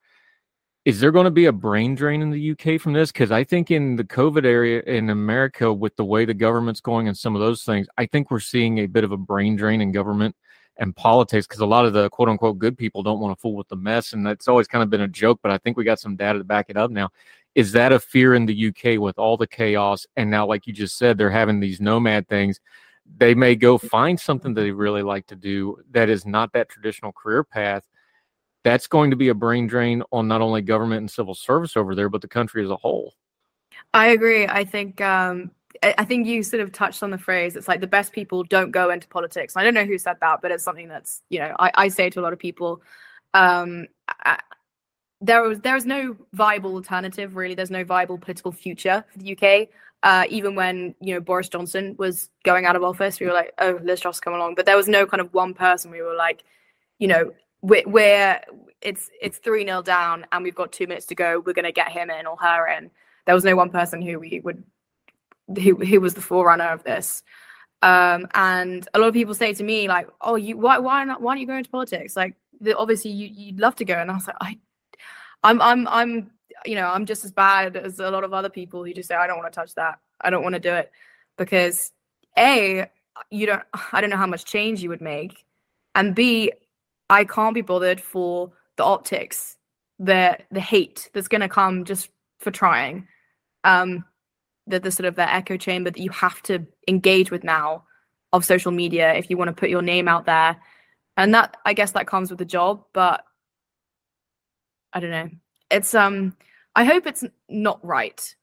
Is 0.85 1.01
there 1.01 1.11
going 1.11 1.25
to 1.25 1.33
be 1.33 1.47
a 1.47 1.53
brain 1.53 1.97
drain 1.97 2.23
in 2.23 2.31
the 2.31 2.53
UK 2.53 2.81
from 2.81 2.93
this? 2.93 3.11
Because 3.11 3.33
I 3.33 3.43
think 3.43 3.73
in 3.73 3.97
the 3.97 4.05
COVID 4.05 4.45
area 4.45 4.83
in 4.83 5.11
America, 5.11 5.73
with 5.73 5.97
the 5.97 6.05
way 6.05 6.25
the 6.25 6.33
government's 6.33 6.81
going 6.81 7.09
and 7.09 7.19
some 7.19 7.35
of 7.35 7.41
those 7.41 7.65
things, 7.65 7.89
I 7.99 8.07
think 8.07 8.31
we're 8.31 8.39
seeing 8.39 8.79
a 8.79 8.87
bit 8.87 9.03
of 9.03 9.11
a 9.11 9.17
brain 9.17 9.57
drain 9.57 9.81
in 9.81 9.91
government 9.91 10.37
and 10.81 10.97
politics 10.97 11.47
because 11.47 11.61
a 11.61 11.67
lot 11.67 11.85
of 11.85 11.93
the 11.93 12.09
quote 12.11 12.29
unquote 12.29 12.59
good 12.59 12.77
people 12.77 13.03
don't 13.03 13.21
want 13.21 13.37
to 13.37 13.41
fool 13.41 13.55
with 13.55 13.69
the 13.69 13.77
mess. 13.77 14.15
And 14.15 14.27
that's 14.27 14.49
always 14.49 14.67
kind 14.67 14.83
of 14.83 14.91
been 14.91 15.03
a 15.03 15.09
joke, 15.09 15.39
but 15.43 15.53
I 15.53 15.59
think 15.59 15.77
we 15.77 15.85
got 15.85 16.01
some 16.01 16.17
data 16.17 16.39
to 16.39 16.45
back 16.45 16.67
it 16.69 16.77
up 16.77 16.91
now. 16.91 17.11
Is 17.55 17.71
that 17.73 17.93
a 17.93 18.01
fear 18.01 18.35
in 18.35 18.47
the 18.47 18.69
UK 18.69 18.99
with 18.99 19.19
all 19.19 19.37
the 19.37 19.47
chaos? 19.47 20.07
And 20.17 20.31
now, 20.31 20.47
like 20.47 20.67
you 20.67 20.73
just 20.73 20.97
said, 20.97 21.19
they're 21.19 21.31
having 21.31 21.61
these 21.61 21.81
nomad 21.81 22.29
things. 22.29 22.61
They 23.19 23.35
may 23.35 23.57
go 23.57 23.77
find 23.77 24.19
something 24.19 24.55
that 24.55 24.61
they 24.61 24.71
really 24.71 25.03
like 25.03 25.27
to 25.27 25.37
do 25.37 25.79
that 25.91 26.09
is 26.09 26.25
not 26.25 26.53
that 26.55 26.69
traditional 26.69 27.13
career 27.13 27.45
path. 27.45 27.85
That's 28.63 28.87
going 28.87 29.11
to 29.11 29.17
be 29.17 29.29
a 29.29 29.35
brain 29.35 29.67
drain 29.67 30.03
on 30.13 30.29
not 30.29 30.41
only 30.41 30.63
government 30.63 31.01
and 31.01 31.11
civil 31.11 31.35
service 31.35 31.77
over 31.77 31.95
there, 31.95 32.09
but 32.09 32.23
the 32.23 32.29
country 32.29 32.65
as 32.65 32.71
a 32.71 32.77
whole. 32.77 33.15
I 33.93 34.09
agree. 34.09 34.47
I 34.47 34.65
think 34.65 35.01
um, 35.01 35.51
I 35.83 36.05
think 36.05 36.27
you 36.27 36.43
sort 36.43 36.61
of 36.61 36.73
touched 36.73 37.03
on 37.03 37.11
the 37.11 37.19
phrase. 37.19 37.57
It's 37.57 37.69
like 37.69 37.81
the 37.81 37.87
best 37.87 38.13
people 38.13 38.43
don't 38.45 38.71
go 38.71 38.91
into 38.91 39.09
politics. 39.09 39.57
I 39.57 39.63
don't 39.63 39.75
know 39.75 39.85
who 39.85 39.99
said 39.99 40.17
that, 40.21 40.41
but 40.43 40.51
it's 40.51 40.65
something 40.65 40.89
that's 40.89 41.23
you 41.31 41.39
know 41.39 41.55
I, 41.59 41.71
I 41.75 41.89
say 41.89 42.11
to 42.11 42.21
a 42.21 42.23
lot 42.23 42.33
of 42.33 42.39
people. 42.39 42.83
Um, 43.35 43.87
I, 44.09 44.41
there 45.21 45.43
was 45.43 45.61
there 45.61 45.77
is 45.77 45.87
no 45.87 46.17
viable 46.33 46.75
alternative 46.75 47.37
really. 47.37 47.55
There's 47.55 47.71
no 47.71 47.85
viable 47.85 48.19
political 48.19 48.53
future 48.53 49.05
for 49.13 49.19
the 49.19 49.37
UK. 49.37 49.69
Uh, 50.03 50.25
even 50.31 50.55
when 50.55 50.95
you 51.01 51.15
know 51.15 51.21
Boris 51.21 51.49
Johnson 51.49 51.95
was 51.99 52.31
going 52.45 52.65
out 52.65 52.75
of 52.75 52.83
office, 52.83 53.21
we 53.21 53.27
were 53.27 53.33
like, 53.33 53.53
oh, 53.59 53.79
Liz 53.83 54.01
Truss 54.01 54.19
come 54.19 54.35
along. 54.35 54.55
But 54.55 54.67
there 54.67 54.77
was 54.77 54.89
no 54.89 55.07
kind 55.07 55.21
of 55.21 55.33
one 55.35 55.55
person. 55.55 55.91
We 55.91 56.03
were 56.03 56.15
like, 56.15 56.43
you 56.99 57.07
know, 57.07 57.33
we're, 57.63 57.87
we're 57.87 58.41
it's 58.81 59.11
it's 59.21 59.39
three 59.39 59.65
nil 59.65 59.83
down 59.83 60.27
and 60.33 60.43
we've 60.43 60.55
got 60.55 60.73
two 60.73 60.87
minutes 60.87 61.07
to 61.07 61.15
go. 61.15 61.43
We're 61.45 61.53
gonna 61.53 61.73
get 61.73 61.91
him 61.91 62.11
in 62.11 62.27
or 62.27 62.37
her 62.39 62.67
in 62.69 62.91
There 63.27 63.35
was 63.35 63.45
no 63.45 63.55
one 63.57 63.71
person 63.71 64.01
who 64.01 64.19
we 64.19 64.41
would 64.41 64.65
who 65.57 65.77
who 65.77 66.01
was 66.01 66.15
the 66.15 66.21
forerunner 66.21 66.69
of 66.69 66.85
this. 66.85 67.23
Um, 67.83 68.29
and 68.35 68.87
a 68.93 68.99
lot 68.99 69.09
of 69.09 69.15
people 69.15 69.35
say 69.35 69.55
to 69.55 69.65
me 69.65 69.89
like, 69.89 70.09
"Oh, 70.21 70.37
you 70.37 70.57
why 70.59 70.79
why 70.79 71.05
not 71.05 71.23
why 71.23 71.31
aren't 71.33 71.41
you 71.41 71.47
going 71.47 71.59
into 71.59 71.71
politics?" 71.71 72.17
Like, 72.17 72.35
the, 72.61 72.77
obviously 72.77 73.11
you 73.11 73.29
you'd 73.33 73.61
love 73.61 73.77
to 73.77 73.85
go, 73.85 73.95
and 73.95 74.11
I 74.11 74.15
was 74.15 74.27
like, 74.27 74.37
I, 74.41 74.59
I'm 75.43 75.63
I'm 75.63 75.89
I'm 75.89 76.31
you 76.67 76.75
know 76.75 76.89
I'm 76.89 77.07
just 77.07 77.25
as 77.25 77.33
bad 77.33 77.77
as 77.77 77.99
a 77.99 78.11
lot 78.11 78.25
of 78.25 78.35
other 78.35 78.51
people 78.51 78.85
who 78.85 78.93
just 78.93 79.09
say 79.09 79.15
I 79.15 79.27
don't 79.27 79.39
want 79.39 79.53
to 79.53 79.59
touch 79.59 79.75
that, 79.77 79.99
I 80.21 80.31
don't 80.31 80.43
want 80.43 80.55
to 80.55 80.61
do 80.61 80.75
it, 80.75 80.91
because 81.39 81.93
a 82.39 82.87
you 83.31 83.47
don't 83.47 83.63
I 83.93 84.01
don't 84.01 84.11
know 84.11 84.17
how 84.17 84.27
much 84.27 84.45
change 84.45 84.83
you 84.83 84.91
would 84.91 85.01
make, 85.01 85.45
and 85.95 86.15
b 86.15 86.53
I 87.09 87.25
can't 87.25 87.55
be 87.55 87.63
bothered 87.63 88.01
for 88.01 88.53
the 88.77 88.85
optics, 88.85 89.57
the 89.99 90.39
the 90.51 90.61
hate 90.61 91.09
that's 91.15 91.29
going 91.29 91.41
to 91.41 91.49
come 91.49 91.85
just 91.85 92.11
for 92.39 92.51
trying. 92.51 93.09
Um, 93.65 94.05
the, 94.67 94.81
the 94.81 94.91
sort 94.91 95.07
of 95.07 95.17
the 95.17 95.33
echo 95.33 95.57
chamber 95.57 95.91
that 95.91 96.01
you 96.01 96.11
have 96.11 96.43
to 96.43 96.67
engage 96.89 97.31
with 97.31 97.45
now 97.45 97.85
of 98.33 98.45
social 98.45 98.73
media 98.73 99.15
if 99.15 99.29
you 99.29 99.37
want 99.37 99.49
to 99.49 99.55
put 99.55 99.71
your 99.71 99.83
name 99.83 100.09
out 100.09 100.27
there 100.27 100.57
and 101.17 101.35
that 101.35 101.57
i 101.67 101.73
guess 101.73 101.93
that 101.93 102.07
comes 102.07 102.31
with 102.31 102.39
the 102.39 102.45
job 102.45 102.85
but 102.93 103.25
i 104.93 105.01
don't 105.01 105.11
know 105.11 105.29
it's 105.71 105.95
um 105.95 106.37
i 106.77 106.85
hope 106.85 107.07
it's 107.07 107.25
not 107.49 107.85
right 107.85 108.35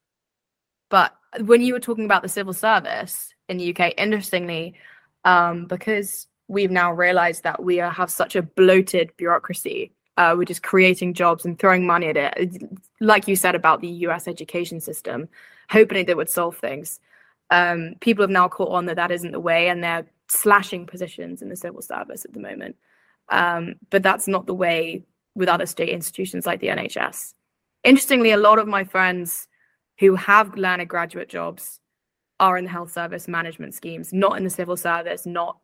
but 0.89 1.15
when 1.41 1.61
you 1.61 1.73
were 1.73 1.79
talking 1.79 2.05
about 2.05 2.21
the 2.21 2.29
civil 2.29 2.53
service 2.53 3.33
in 3.47 3.57
the 3.57 3.73
uk 3.73 3.93
interestingly 3.97 4.73
um 5.23 5.65
because 5.65 6.27
we've 6.49 6.71
now 6.71 6.91
realized 6.91 7.43
that 7.43 7.63
we 7.63 7.77
have 7.77 8.09
such 8.09 8.35
a 8.35 8.41
bloated 8.41 9.11
bureaucracy 9.17 9.91
uh, 10.17 10.33
we're 10.35 10.45
just 10.45 10.63
creating 10.63 11.13
jobs 11.13 11.45
and 11.45 11.59
throwing 11.59 11.85
money 11.85 12.07
at 12.07 12.17
it. 12.17 12.63
Like 12.99 13.27
you 13.27 13.35
said 13.35 13.53
about 13.53 13.81
the 13.81 13.87
US 13.87 14.27
education 14.27 14.81
system, 14.81 15.29
hoping 15.69 16.05
that 16.05 16.17
would 16.17 16.29
solve 16.29 16.57
things. 16.57 16.99
Um, 17.49 17.95
people 18.01 18.23
have 18.23 18.29
now 18.29 18.47
caught 18.47 18.71
on 18.71 18.85
that 18.87 18.95
that 18.95 19.11
isn't 19.11 19.31
the 19.31 19.39
way, 19.39 19.69
and 19.69 19.83
they're 19.83 20.05
slashing 20.29 20.85
positions 20.85 21.41
in 21.41 21.49
the 21.49 21.55
civil 21.55 21.81
service 21.81 22.25
at 22.25 22.33
the 22.33 22.39
moment. 22.39 22.75
Um, 23.29 23.75
but 23.89 24.03
that's 24.03 24.27
not 24.27 24.45
the 24.45 24.53
way 24.53 25.03
with 25.35 25.49
other 25.49 25.65
state 25.65 25.89
institutions 25.89 26.45
like 26.45 26.59
the 26.59 26.67
NHS. 26.67 27.33
Interestingly, 27.83 28.31
a 28.31 28.37
lot 28.37 28.59
of 28.59 28.67
my 28.67 28.83
friends 28.83 29.47
who 29.99 30.15
have 30.15 30.55
landed 30.57 30.87
graduate 30.87 31.29
jobs 31.29 31.79
are 32.39 32.57
in 32.57 32.65
the 32.65 32.71
health 32.71 32.91
service 32.91 33.27
management 33.27 33.73
schemes, 33.73 34.13
not 34.13 34.37
in 34.37 34.43
the 34.43 34.49
civil 34.49 34.77
service, 34.77 35.25
not 35.25 35.57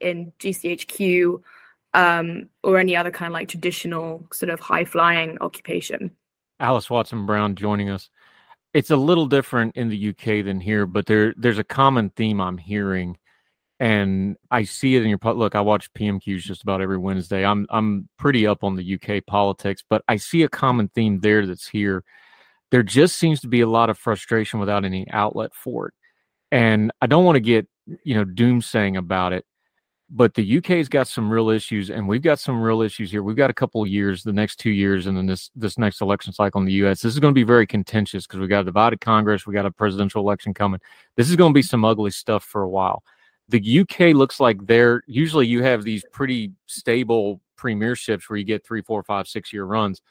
in 0.00 0.32
GCHQ 0.38 1.40
um, 1.94 2.48
or 2.62 2.78
any 2.78 2.96
other 2.96 3.10
kind 3.10 3.28
of 3.30 3.34
like 3.34 3.48
traditional 3.48 4.26
sort 4.32 4.50
of 4.50 4.60
high 4.60 4.84
flying 4.84 5.38
occupation. 5.40 6.10
Alys 6.60 6.90
Watson 6.90 7.26
Brown 7.26 7.54
joining 7.54 7.90
us 7.90 8.10
it's 8.76 8.90
a 8.90 8.96
little 8.96 9.24
different 9.26 9.74
in 9.74 9.88
the 9.88 10.10
UK 10.10 10.44
than 10.44 10.60
here, 10.60 10.84
but 10.84 11.06
there 11.06 11.32
there's 11.38 11.58
a 11.58 11.64
common 11.64 12.10
theme 12.10 12.42
I'm 12.42 12.58
hearing, 12.58 13.16
and 13.80 14.36
I 14.50 14.64
see 14.64 14.96
it 14.96 15.02
in 15.02 15.08
your 15.08 15.18
look. 15.24 15.54
I 15.54 15.62
watch 15.62 15.90
PMQs 15.94 16.40
just 16.40 16.62
about 16.62 16.82
every 16.82 16.98
Wednesday. 16.98 17.42
I'm 17.42 17.66
I'm 17.70 18.06
pretty 18.18 18.46
up 18.46 18.62
on 18.62 18.76
the 18.76 18.94
UK 18.94 19.24
politics, 19.26 19.82
but 19.88 20.02
I 20.08 20.16
see 20.16 20.42
a 20.42 20.50
common 20.50 20.88
theme 20.88 21.20
there 21.20 21.46
that's 21.46 21.66
here. 21.66 22.04
There 22.70 22.82
just 22.82 23.16
seems 23.16 23.40
to 23.40 23.48
be 23.48 23.62
a 23.62 23.66
lot 23.66 23.88
of 23.88 23.96
frustration 23.96 24.60
without 24.60 24.84
any 24.84 25.06
outlet 25.10 25.54
for 25.54 25.88
it, 25.88 25.94
and 26.52 26.92
I 27.00 27.06
don't 27.06 27.24
want 27.24 27.36
to 27.36 27.40
get 27.40 27.66
you 28.04 28.14
know 28.14 28.26
doomsaying 28.26 28.98
about 28.98 29.32
it, 29.32 29.46
but 30.08 30.34
the 30.34 30.58
UK's 30.58 30.88
got 30.88 31.08
some 31.08 31.28
real 31.28 31.50
issues, 31.50 31.90
and 31.90 32.06
we've 32.06 32.22
got 32.22 32.38
some 32.38 32.60
real 32.60 32.82
issues 32.82 33.10
here. 33.10 33.24
We've 33.24 33.36
got 33.36 33.50
a 33.50 33.54
couple 33.54 33.82
of 33.82 33.88
years, 33.88 34.22
the 34.22 34.32
next 34.32 34.56
two 34.56 34.70
years, 34.70 35.06
and 35.06 35.16
then 35.16 35.26
this 35.26 35.50
this 35.56 35.78
next 35.78 36.00
election 36.00 36.32
cycle 36.32 36.60
in 36.60 36.64
the 36.64 36.72
US. 36.74 37.00
This 37.00 37.12
is 37.14 37.18
going 37.18 37.34
to 37.34 37.38
be 37.38 37.42
very 37.42 37.66
contentious 37.66 38.26
because 38.26 38.38
we've 38.38 38.48
got 38.48 38.60
a 38.60 38.64
divided 38.64 39.00
Congress, 39.00 39.46
we 39.46 39.54
got 39.54 39.66
a 39.66 39.70
presidential 39.70 40.22
election 40.22 40.54
coming. 40.54 40.80
This 41.16 41.28
is 41.28 41.34
going 41.34 41.52
to 41.52 41.54
be 41.54 41.62
some 41.62 41.84
ugly 41.84 42.12
stuff 42.12 42.44
for 42.44 42.62
a 42.62 42.68
while. 42.68 43.02
The 43.48 43.80
UK 43.80 44.14
looks 44.14 44.38
like 44.38 44.64
they're 44.66 45.02
usually 45.06 45.46
you 45.46 45.62
have 45.62 45.82
these 45.82 46.04
pretty 46.12 46.52
stable 46.66 47.40
premierships 47.58 48.28
where 48.28 48.36
you 48.36 48.44
get 48.44 48.64
three, 48.64 48.82
four, 48.82 49.02
five, 49.02 49.26
six 49.26 49.52
year 49.52 49.64
runs. 49.64 50.02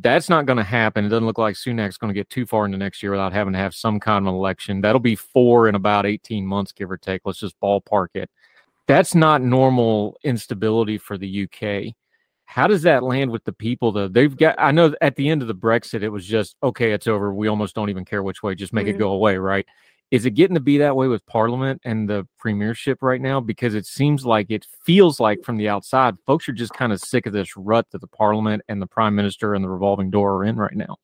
That's 0.00 0.28
not 0.28 0.46
going 0.46 0.56
to 0.56 0.64
happen. 0.64 1.04
It 1.04 1.10
doesn't 1.10 1.26
look 1.26 1.38
like 1.38 1.54
Sunak's 1.54 1.98
going 1.98 2.12
to 2.12 2.18
get 2.18 2.30
too 2.30 2.46
far 2.46 2.64
into 2.64 2.78
next 2.78 3.02
year 3.02 3.12
without 3.12 3.32
having 3.32 3.52
to 3.52 3.58
have 3.58 3.74
some 3.74 4.00
kind 4.00 4.26
of 4.26 4.34
election. 4.34 4.80
That'll 4.80 5.00
be 5.00 5.14
four 5.14 5.68
in 5.68 5.74
about 5.74 6.04
18 6.06 6.44
months, 6.46 6.72
give 6.72 6.90
or 6.90 6.96
take. 6.96 7.22
Let's 7.24 7.38
just 7.38 7.60
ballpark 7.60 8.08
it 8.14 8.30
that's 8.88 9.14
not 9.14 9.42
normal 9.42 10.18
instability 10.24 10.98
for 10.98 11.16
the 11.16 11.44
UK. 11.44 11.94
How 12.46 12.66
does 12.66 12.82
that 12.82 13.02
land 13.02 13.30
with 13.30 13.44
the 13.44 13.52
people 13.52 13.92
though? 13.92 14.08
They've 14.08 14.34
got 14.34 14.56
I 14.58 14.72
know 14.72 14.94
at 15.02 15.14
the 15.14 15.28
end 15.28 15.42
of 15.42 15.48
the 15.48 15.54
Brexit 15.54 16.02
it 16.02 16.08
was 16.08 16.26
just 16.26 16.56
okay, 16.62 16.92
it's 16.92 17.06
over. 17.06 17.32
We 17.32 17.46
almost 17.46 17.74
don't 17.74 17.90
even 17.90 18.06
care 18.06 18.22
which 18.22 18.42
way, 18.42 18.54
just 18.54 18.72
make 18.72 18.86
mm-hmm. 18.86 18.96
it 18.96 18.98
go 18.98 19.10
away, 19.10 19.36
right? 19.36 19.66
Is 20.10 20.24
it 20.24 20.30
getting 20.30 20.54
to 20.54 20.60
be 20.60 20.78
that 20.78 20.96
way 20.96 21.06
with 21.06 21.24
Parliament 21.26 21.82
and 21.84 22.08
the 22.08 22.26
premiership 22.38 23.02
right 23.02 23.20
now? 23.20 23.40
Because 23.40 23.74
it 23.74 23.84
seems 23.84 24.24
like 24.24 24.46
it 24.48 24.66
feels 24.82 25.20
like 25.20 25.44
from 25.44 25.58
the 25.58 25.68
outside, 25.68 26.14
folks 26.26 26.48
are 26.48 26.54
just 26.54 26.72
kind 26.72 26.94
of 26.94 27.00
sick 27.00 27.26
of 27.26 27.34
this 27.34 27.58
rut 27.58 27.86
that 27.90 28.00
the 28.00 28.06
Parliament 28.06 28.62
and 28.70 28.80
the 28.80 28.86
Prime 28.86 29.14
Minister 29.14 29.54
and 29.54 29.62
the 29.62 29.68
revolving 29.68 30.10
door 30.10 30.36
are 30.36 30.44
in 30.46 30.56
right 30.56 30.74
now. 30.74 30.96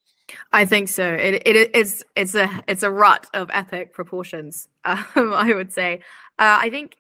I 0.55 0.65
think 0.65 0.89
so. 0.89 1.07
It 1.07 1.47
it 1.47 1.77
is 1.77 2.03
it's 2.17 2.35
a 2.35 2.65
it's 2.67 2.83
a 2.83 2.91
rut 2.91 3.27
of 3.35 3.51
epic 3.53 3.93
proportions. 3.93 4.69
Um, 4.87 5.33
I 5.33 5.55
would 5.55 5.73
say. 5.73 6.01
Uh, 6.39 6.59
I 6.61 6.69
think 6.69 6.97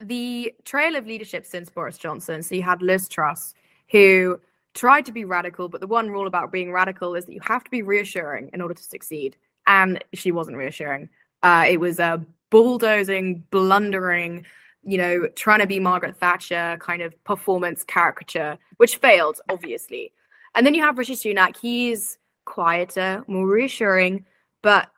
the 0.00 0.54
trail 0.64 0.96
of 0.96 1.06
leadership 1.06 1.46
since 1.46 1.70
Boris 1.70 1.98
Johnson. 1.98 2.42
So 2.42 2.54
you 2.54 2.62
had 2.62 2.82
Liz 2.82 3.08
Truss, 3.08 3.54
who 3.90 4.40
tried 4.74 5.06
to 5.06 5.12
be 5.12 5.24
radical, 5.24 5.68
but 5.68 5.80
the 5.80 5.86
one 5.86 6.10
rule 6.10 6.26
about 6.26 6.52
being 6.52 6.70
radical 6.70 7.14
is 7.14 7.24
that 7.24 7.32
you 7.32 7.40
have 7.42 7.64
to 7.64 7.70
be 7.70 7.82
reassuring 7.82 8.50
in 8.52 8.60
order 8.60 8.74
to 8.74 8.82
succeed. 8.82 9.36
And 9.66 10.04
she 10.12 10.32
wasn't 10.32 10.58
reassuring. 10.58 11.08
Uh, 11.42 11.64
it 11.68 11.80
was 11.80 11.98
a 11.98 12.24
bulldozing, 12.50 13.42
blundering, 13.50 14.46
you 14.84 14.98
know, 14.98 15.28
trying 15.34 15.60
to 15.60 15.66
be 15.66 15.80
Margaret 15.80 16.16
Thatcher 16.16 16.76
kind 16.80 17.02
of 17.02 17.12
performance 17.24 17.82
caricature, 17.84 18.58
which 18.76 18.96
failed, 18.96 19.40
obviously. 19.48 20.12
And 20.54 20.64
then 20.64 20.74
you 20.74 20.82
have 20.82 20.98
Rishi 20.98 21.14
Sunak. 21.14 21.56
He's 21.56 22.18
quieter, 22.44 23.24
more 23.26 23.46
reassuring, 23.46 24.24
but 24.62 24.88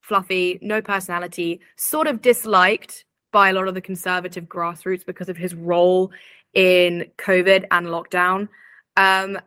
fluffy, 0.00 0.58
no 0.62 0.82
personality, 0.82 1.60
sort 1.76 2.06
of 2.06 2.20
disliked 2.22 3.04
by 3.32 3.50
a 3.50 3.52
lot 3.52 3.68
of 3.68 3.74
the 3.74 3.80
conservative 3.80 4.44
grassroots 4.44 5.04
because 5.04 5.28
of 5.28 5.36
his 5.36 5.54
role 5.54 6.10
in 6.54 7.10
COVID 7.18 7.66
and 7.70 7.86
lockdown. 7.86 8.48
Um, 8.96 9.38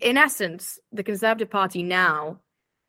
in 0.00 0.16
essence, 0.16 0.78
the 0.92 1.02
Conservative 1.02 1.50
Party 1.50 1.82
now 1.82 2.40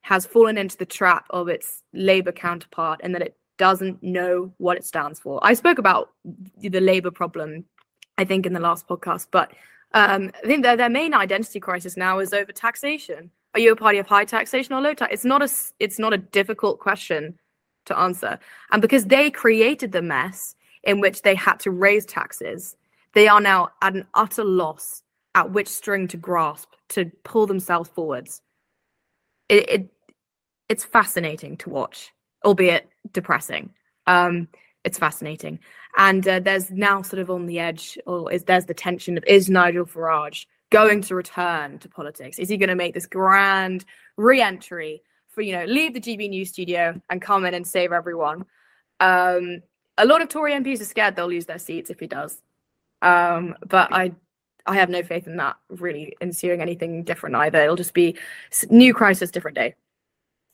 has 0.01 0.25
fallen 0.25 0.57
into 0.57 0.77
the 0.77 0.85
trap 0.85 1.25
of 1.29 1.49
its 1.49 1.83
Labour 1.93 2.31
counterpart 2.31 3.01
and 3.03 3.13
that 3.13 3.21
it 3.21 3.35
doesn't 3.57 4.01
know 4.01 4.53
what 4.57 4.77
it 4.77 4.85
stands 4.85 5.19
for. 5.19 5.39
I 5.43 5.53
spoke 5.53 5.79
about 5.79 6.11
the 6.57 6.79
Labour 6.79 7.11
problem, 7.11 7.65
I 8.17 8.23
think, 8.23 8.45
in 8.45 8.53
the 8.53 8.59
last 8.59 8.87
podcast, 8.87 9.27
but 9.31 9.51
um, 9.93 10.31
I 10.43 10.47
think 10.47 10.63
their, 10.63 10.77
their 10.77 10.89
main 10.89 11.13
identity 11.13 11.59
crisis 11.59 11.97
now 11.97 12.19
is 12.19 12.33
over 12.33 12.51
taxation. 12.51 13.31
Are 13.53 13.59
you 13.59 13.71
a 13.71 13.75
party 13.75 13.97
of 13.97 14.07
high 14.07 14.25
taxation 14.25 14.73
or 14.73 14.81
low 14.81 14.93
tax? 14.93 15.13
It's 15.13 15.25
not 15.25 15.41
a 15.41 15.49
it's 15.79 15.97
not 15.97 16.13
a 16.13 16.17
difficult 16.17 16.79
question 16.79 17.39
to 17.87 17.97
answer. 17.97 18.39
And 18.71 18.81
because 18.81 19.05
they 19.05 19.29
created 19.31 19.91
the 19.91 20.01
mess 20.01 20.55
in 20.83 20.99
which 20.99 21.21
they 21.23 21.35
had 21.35 21.59
to 21.61 21.71
raise 21.71 22.05
taxes, 22.05 22.75
they 23.13 23.27
are 23.27 23.41
now 23.41 23.69
at 23.81 23.95
an 23.95 24.05
utter 24.13 24.43
loss 24.43 25.03
at 25.35 25.51
which 25.51 25.67
string 25.67 26.07
to 26.09 26.17
grasp 26.17 26.69
to 26.89 27.11
pull 27.23 27.47
themselves 27.47 27.89
forwards. 27.89 28.41
It, 29.49 29.69
it 29.69 29.89
it's 30.69 30.83
fascinating 30.83 31.57
to 31.57 31.69
watch, 31.69 32.11
albeit 32.43 32.89
depressing. 33.13 33.73
Um, 34.05 34.47
it's 34.83 34.97
fascinating, 34.97 35.59
and 35.97 36.27
uh, 36.27 36.39
there's 36.39 36.71
now 36.71 37.01
sort 37.01 37.19
of 37.19 37.29
on 37.29 37.45
the 37.45 37.59
edge, 37.59 37.97
or 38.05 38.31
is 38.31 38.43
there's 38.43 38.65
the 38.65 38.73
tension 38.73 39.17
of 39.17 39.23
is 39.27 39.49
Nigel 39.49 39.85
Farage 39.85 40.45
going 40.69 41.01
to 41.01 41.15
return 41.15 41.79
to 41.79 41.89
politics? 41.89 42.39
Is 42.39 42.49
he 42.49 42.57
going 42.57 42.69
to 42.69 42.75
make 42.75 42.93
this 42.93 43.05
grand 43.05 43.85
re-entry 44.17 45.01
for 45.37 45.43
you 45.43 45.53
know 45.53 45.65
leave 45.65 45.93
the 45.93 46.01
GB 46.01 46.29
News 46.29 46.49
studio 46.49 46.99
and 47.11 47.21
come 47.21 47.45
in 47.45 47.53
and 47.53 47.65
save 47.65 47.91
everyone. 47.91 48.43
Um, 48.99 49.61
a 49.99 50.05
lot 50.05 50.23
of 50.23 50.29
Tory 50.29 50.53
MPs 50.53 50.81
are 50.81 50.85
scared 50.85 51.15
they'll 51.15 51.27
lose 51.27 51.45
their 51.45 51.59
seats 51.59 51.91
if 51.91 51.99
he 51.99 52.07
does, 52.07 52.41
um, 53.03 53.53
but 53.67 53.93
I 53.93 54.13
I 54.65 54.73
have 54.77 54.89
no 54.89 55.03
faith 55.03 55.27
in 55.27 55.37
that 55.37 55.57
really 55.69 56.17
ensuing 56.21 56.59
anything 56.59 57.03
different 57.03 57.35
either. 57.35 57.61
It'll 57.61 57.75
just 57.75 57.93
be 57.93 58.17
new 58.71 58.95
crisis, 58.95 59.29
different 59.29 59.53
day. 59.53 59.75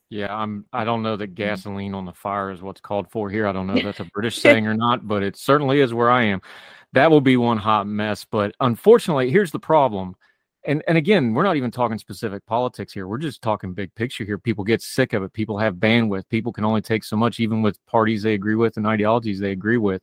Yeah, 0.09 0.35
I'm. 0.35 0.65
I 0.73 0.83
don't 0.83 1.01
know 1.01 1.15
that 1.15 1.27
mm-hmm. 1.27 1.35
gasoline 1.35 1.93
on 1.93 2.03
the 2.03 2.11
fire 2.11 2.51
is 2.51 2.61
what's 2.61 2.81
called 2.81 3.09
for 3.09 3.29
here. 3.29 3.47
I 3.47 3.53
don't 3.53 3.67
know 3.67 3.77
if 3.77 3.85
that's 3.85 4.01
a 4.01 4.05
British 4.13 4.37
saying 4.37 4.67
or 4.67 4.73
not, 4.73 5.07
but 5.07 5.23
it 5.23 5.37
certainly 5.37 5.79
is 5.79 5.93
where 5.93 6.11
I 6.11 6.25
am. 6.25 6.41
That 6.91 7.09
will 7.09 7.21
be 7.21 7.37
one 7.37 7.57
hot 7.57 7.87
mess. 7.87 8.25
But 8.25 8.53
unfortunately, 8.59 9.31
here's 9.31 9.51
the 9.51 9.59
problem 9.59 10.17
and 10.65 10.83
and 10.87 10.97
again, 10.97 11.33
we're 11.33 11.43
not 11.43 11.57
even 11.57 11.71
talking 11.71 11.97
specific 11.97 12.45
politics 12.45 12.93
here. 12.93 13.07
We're 13.07 13.17
just 13.17 13.41
talking 13.41 13.73
big 13.73 13.93
picture 13.95 14.23
here. 14.23 14.37
People 14.37 14.63
get 14.63 14.81
sick 14.81 15.13
of 15.13 15.23
it. 15.23 15.33
People 15.33 15.57
have 15.57 15.75
bandwidth. 15.75 16.29
People 16.29 16.53
can 16.53 16.65
only 16.65 16.81
take 16.81 17.03
so 17.03 17.15
much, 17.17 17.39
even 17.39 17.61
with 17.61 17.83
parties 17.85 18.23
they 18.23 18.33
agree 18.33 18.55
with 18.55 18.77
and 18.77 18.87
ideologies 18.87 19.39
they 19.39 19.51
agree 19.51 19.77
with. 19.77 20.01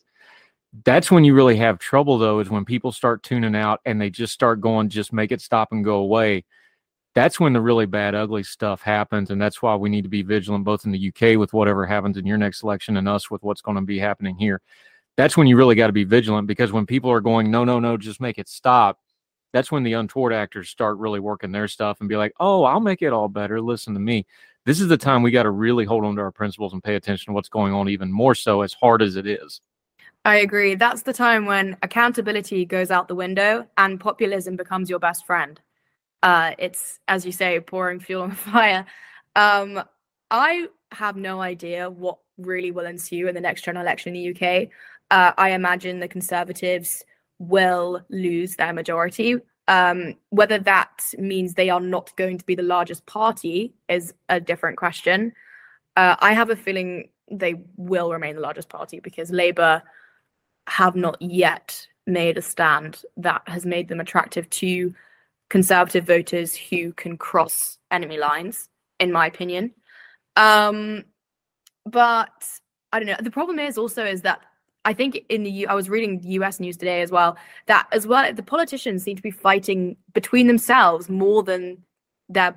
That's 0.84 1.10
when 1.10 1.24
you 1.24 1.34
really 1.34 1.56
have 1.56 1.78
trouble, 1.78 2.18
though, 2.18 2.38
is 2.40 2.50
when 2.50 2.64
people 2.64 2.92
start 2.92 3.22
tuning 3.22 3.56
out 3.56 3.80
and 3.84 4.00
they 4.00 4.10
just 4.10 4.32
start 4.32 4.60
going, 4.60 4.88
just 4.88 5.12
make 5.12 5.32
it 5.32 5.40
stop 5.40 5.72
and 5.72 5.84
go 5.84 5.96
away. 5.96 6.44
that's 7.14 7.40
when 7.40 7.52
the 7.52 7.60
really 7.60 7.86
bad, 7.86 8.14
ugly 8.14 8.42
stuff 8.44 8.82
happens. 8.82 9.30
And 9.30 9.40
that's 9.40 9.60
why 9.62 9.74
we 9.74 9.88
need 9.90 10.02
to 10.02 10.08
be 10.08 10.22
vigilant, 10.22 10.64
both 10.64 10.84
in 10.84 10.92
the 10.92 11.08
UK 11.08 11.38
with 11.38 11.52
whatever 11.52 11.84
happens 11.86 12.16
in 12.16 12.26
your 12.26 12.38
next 12.38 12.62
election 12.62 12.96
and 12.96 13.08
us 13.08 13.30
with 13.30 13.42
what's 13.42 13.62
going 13.62 13.76
to 13.76 13.82
be 13.82 13.98
happening 13.98 14.36
here. 14.36 14.60
That's 15.16 15.36
when 15.36 15.46
you 15.48 15.56
really 15.56 15.74
got 15.74 15.88
to 15.88 15.92
be 15.92 16.04
vigilant 16.04 16.46
because 16.46 16.72
when 16.72 16.86
people 16.86 17.10
are 17.10 17.20
going, 17.20 17.50
no, 17.50 17.64
no, 17.64 17.80
no, 17.80 17.96
just 17.96 18.20
make 18.20 18.38
it 18.38 18.48
stop, 18.48 19.00
that's 19.52 19.72
when 19.72 19.82
the 19.82 19.94
untoward 19.94 20.32
actors 20.32 20.68
start 20.68 20.98
really 20.98 21.20
working 21.20 21.52
their 21.52 21.68
stuff 21.68 21.98
and 22.00 22.08
be 22.08 22.16
like, 22.16 22.32
oh, 22.40 22.64
I'll 22.64 22.80
make 22.80 23.02
it 23.02 23.12
all 23.12 23.28
better. 23.28 23.60
Listen 23.60 23.94
to 23.94 24.00
me. 24.00 24.26
This 24.66 24.80
is 24.80 24.88
the 24.88 24.96
time 24.96 25.22
we 25.22 25.30
got 25.30 25.44
to 25.44 25.50
really 25.50 25.84
hold 25.84 26.04
on 26.04 26.16
to 26.16 26.22
our 26.22 26.30
principles 26.30 26.72
and 26.72 26.82
pay 26.82 26.94
attention 26.94 27.30
to 27.30 27.32
what's 27.32 27.48
going 27.48 27.72
on, 27.72 27.88
even 27.88 28.12
more 28.12 28.34
so, 28.34 28.60
as 28.60 28.72
hard 28.74 29.02
as 29.02 29.16
it 29.16 29.26
is. 29.26 29.60
I 30.24 30.36
agree. 30.36 30.74
That's 30.74 31.02
the 31.02 31.14
time 31.14 31.46
when 31.46 31.76
accountability 31.82 32.66
goes 32.66 32.90
out 32.90 33.08
the 33.08 33.14
window 33.14 33.66
and 33.78 33.98
populism 33.98 34.56
becomes 34.56 34.90
your 34.90 34.98
best 34.98 35.24
friend. 35.26 35.58
Uh, 36.22 36.52
it's, 36.58 37.00
as 37.08 37.24
you 37.24 37.32
say, 37.32 37.58
pouring 37.60 38.00
fuel 38.00 38.22
on 38.22 38.30
the 38.30 38.36
fire. 38.36 38.84
Um, 39.34 39.82
I 40.30 40.66
have 40.92 41.16
no 41.16 41.40
idea 41.40 41.88
what 41.88 42.18
really 42.36 42.70
will 42.70 42.86
ensue 42.86 43.28
in 43.28 43.34
the 43.34 43.40
next 43.40 43.62
general 43.62 43.84
election 43.84 44.14
in 44.14 44.22
the 44.22 44.30
UK. 44.34 44.68
Uh, 45.10 45.32
I 45.38 45.50
imagine 45.50 46.00
the 46.00 46.08
Conservatives 46.08 47.02
will 47.40 48.02
lose 48.10 48.54
their 48.54 48.72
majority. 48.72 49.36
Um, 49.66 50.14
whether 50.28 50.58
that 50.58 51.04
means 51.18 51.54
they 51.54 51.70
are 51.70 51.80
not 51.80 52.14
going 52.16 52.38
to 52.38 52.44
be 52.44 52.54
the 52.54 52.62
largest 52.62 53.06
party 53.06 53.74
is 53.88 54.14
a 54.28 54.38
different 54.38 54.76
question. 54.76 55.32
Uh, 55.96 56.16
I 56.20 56.32
have 56.34 56.50
a 56.50 56.56
feeling 56.56 57.08
they 57.30 57.54
will 57.76 58.12
remain 58.12 58.34
the 58.34 58.40
largest 58.40 58.68
party 58.68 59.00
because 59.00 59.30
Labour 59.30 59.82
have 60.68 60.96
not 60.96 61.20
yet 61.20 61.86
made 62.06 62.36
a 62.36 62.42
stand 62.42 63.02
that 63.16 63.42
has 63.46 63.64
made 63.64 63.88
them 63.88 64.00
attractive 64.00 64.48
to 64.50 64.94
conservative 65.48 66.04
voters 66.04 66.54
who 66.54 66.92
can 66.92 67.16
cross 67.16 67.78
enemy 67.90 68.18
lines, 68.18 68.68
in 68.98 69.10
my 69.10 69.26
opinion. 69.26 69.72
Um, 70.36 71.04
but 71.86 72.44
I 72.92 72.98
don't 72.98 73.06
know. 73.06 73.16
The 73.20 73.30
problem 73.30 73.58
is 73.58 73.78
also 73.78 74.04
is 74.04 74.22
that 74.22 74.40
I 74.84 74.94
think 74.94 75.20
in 75.28 75.42
the 75.42 75.50
U, 75.50 75.66
I 75.68 75.74
was 75.74 75.90
reading 75.90 76.20
U.S. 76.24 76.58
news 76.58 76.76
today 76.76 77.02
as 77.02 77.10
well 77.10 77.36
that 77.66 77.86
as 77.92 78.06
well 78.06 78.32
the 78.32 78.42
politicians 78.42 79.02
seem 79.02 79.16
to 79.16 79.22
be 79.22 79.30
fighting 79.30 79.96
between 80.14 80.46
themselves 80.46 81.08
more 81.08 81.42
than 81.42 81.78
their 82.28 82.54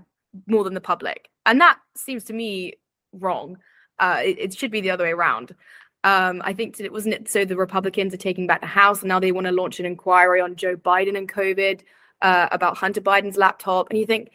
more 0.47 0.63
than 0.63 0.73
the 0.73 0.81
public, 0.81 1.29
and 1.45 1.59
that 1.59 1.79
seems 1.95 2.23
to 2.25 2.33
me 2.33 2.73
wrong. 3.12 3.57
Uh, 3.99 4.21
it, 4.23 4.39
it, 4.39 4.53
should 4.57 4.71
be 4.71 4.81
the 4.81 4.89
other 4.89 5.03
way 5.03 5.12
around. 5.12 5.53
Um, 6.03 6.41
I 6.43 6.53
think 6.53 6.79
it 6.79 6.91
wasn't 6.91 7.15
it. 7.15 7.29
So 7.29 7.45
the 7.45 7.55
Republicans 7.55 8.13
are 8.13 8.17
taking 8.17 8.47
back 8.47 8.62
the 8.62 8.67
House, 8.67 9.01
and 9.01 9.09
now 9.09 9.19
they 9.19 9.31
want 9.31 9.47
to 9.47 9.51
launch 9.51 9.79
an 9.79 9.86
inquiry 9.86 10.41
on 10.41 10.55
Joe 10.55 10.75
Biden 10.75 11.17
and 11.17 11.31
COVID 11.31 11.81
uh, 12.21 12.47
about 12.51 12.77
Hunter 12.77 13.01
Biden's 13.01 13.38
laptop. 13.38 13.89
And 13.89 13.99
you 13.99 14.05
think, 14.05 14.31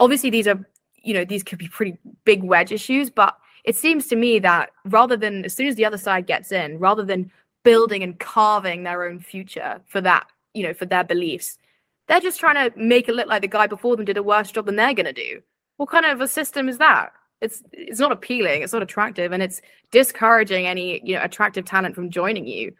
obviously, 0.00 0.30
these 0.30 0.46
are 0.46 0.64
you 1.02 1.14
know 1.14 1.24
these 1.24 1.42
could 1.42 1.58
be 1.58 1.68
pretty 1.68 1.98
big 2.24 2.42
wedge 2.42 2.72
issues, 2.72 3.10
but 3.10 3.36
it 3.68 3.76
seems 3.76 4.06
to 4.06 4.16
me 4.16 4.38
that 4.38 4.70
rather 4.86 5.14
than 5.14 5.44
as 5.44 5.52
soon 5.52 5.66
as 5.66 5.74
the 5.74 5.84
other 5.84 5.98
side 5.98 6.26
gets 6.26 6.50
in, 6.52 6.78
rather 6.78 7.04
than 7.04 7.30
building 7.64 8.02
and 8.02 8.18
carving 8.18 8.82
their 8.82 9.04
own 9.04 9.20
future 9.20 9.78
for 9.86 10.00
that, 10.00 10.26
you 10.54 10.62
know, 10.62 10.72
for 10.72 10.86
their 10.86 11.04
beliefs, 11.04 11.58
they're 12.06 12.18
just 12.18 12.40
trying 12.40 12.54
to 12.54 12.78
make 12.78 13.10
it 13.10 13.14
look 13.14 13.26
like 13.26 13.42
the 13.42 13.46
guy 13.46 13.66
before 13.66 13.94
them 13.94 14.06
did 14.06 14.16
a 14.16 14.22
worse 14.22 14.50
job 14.50 14.64
than 14.64 14.76
they're 14.76 14.94
going 14.94 15.04
to 15.04 15.12
do. 15.12 15.42
What 15.76 15.90
kind 15.90 16.06
of 16.06 16.22
a 16.22 16.26
system 16.26 16.66
is 16.66 16.78
that? 16.78 17.12
It's 17.42 17.62
it's 17.72 18.00
not 18.00 18.10
appealing. 18.10 18.62
It's 18.62 18.72
not 18.72 18.82
attractive, 18.82 19.32
and 19.32 19.42
it's 19.42 19.60
discouraging 19.90 20.66
any 20.66 21.02
you 21.04 21.14
know 21.16 21.22
attractive 21.22 21.66
talent 21.66 21.94
from 21.94 22.08
joining 22.08 22.46
you. 22.46 22.72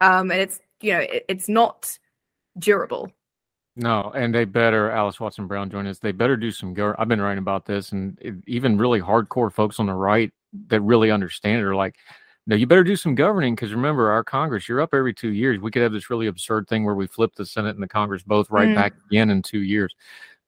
Um, 0.00 0.30
and 0.30 0.40
it's 0.40 0.58
you 0.80 0.94
know 0.94 1.00
it, 1.00 1.26
it's 1.28 1.50
not 1.50 1.98
durable. 2.58 3.12
No, 3.80 4.12
and 4.14 4.34
they 4.34 4.44
better 4.44 4.90
Alys 4.90 5.20
Watson 5.20 5.46
Brown 5.46 5.70
join 5.70 5.86
us. 5.86 5.98
They 5.98 6.12
better 6.12 6.36
do 6.36 6.50
some. 6.50 6.74
Go- 6.74 6.94
I've 6.98 7.08
been 7.08 7.20
writing 7.20 7.38
about 7.38 7.64
this, 7.64 7.92
and 7.92 8.18
it, 8.20 8.34
even 8.46 8.76
really 8.76 9.00
hardcore 9.00 9.50
folks 9.50 9.80
on 9.80 9.86
the 9.86 9.94
right 9.94 10.30
that 10.68 10.82
really 10.82 11.10
understand 11.10 11.60
it 11.60 11.64
are 11.64 11.74
like, 11.74 11.96
no, 12.46 12.56
you 12.56 12.66
better 12.66 12.84
do 12.84 12.96
some 12.96 13.14
governing 13.14 13.54
because 13.54 13.72
remember, 13.72 14.10
our 14.10 14.22
Congress, 14.22 14.68
you're 14.68 14.82
up 14.82 14.92
every 14.92 15.14
two 15.14 15.30
years. 15.30 15.60
We 15.60 15.70
could 15.70 15.82
have 15.82 15.92
this 15.92 16.10
really 16.10 16.26
absurd 16.26 16.68
thing 16.68 16.84
where 16.84 16.94
we 16.94 17.06
flip 17.06 17.34
the 17.34 17.46
Senate 17.46 17.74
and 17.74 17.82
the 17.82 17.88
Congress 17.88 18.22
both 18.22 18.50
right 18.50 18.68
mm. 18.68 18.74
back 18.74 18.92
again 19.06 19.30
in 19.30 19.40
two 19.40 19.60
years. 19.60 19.94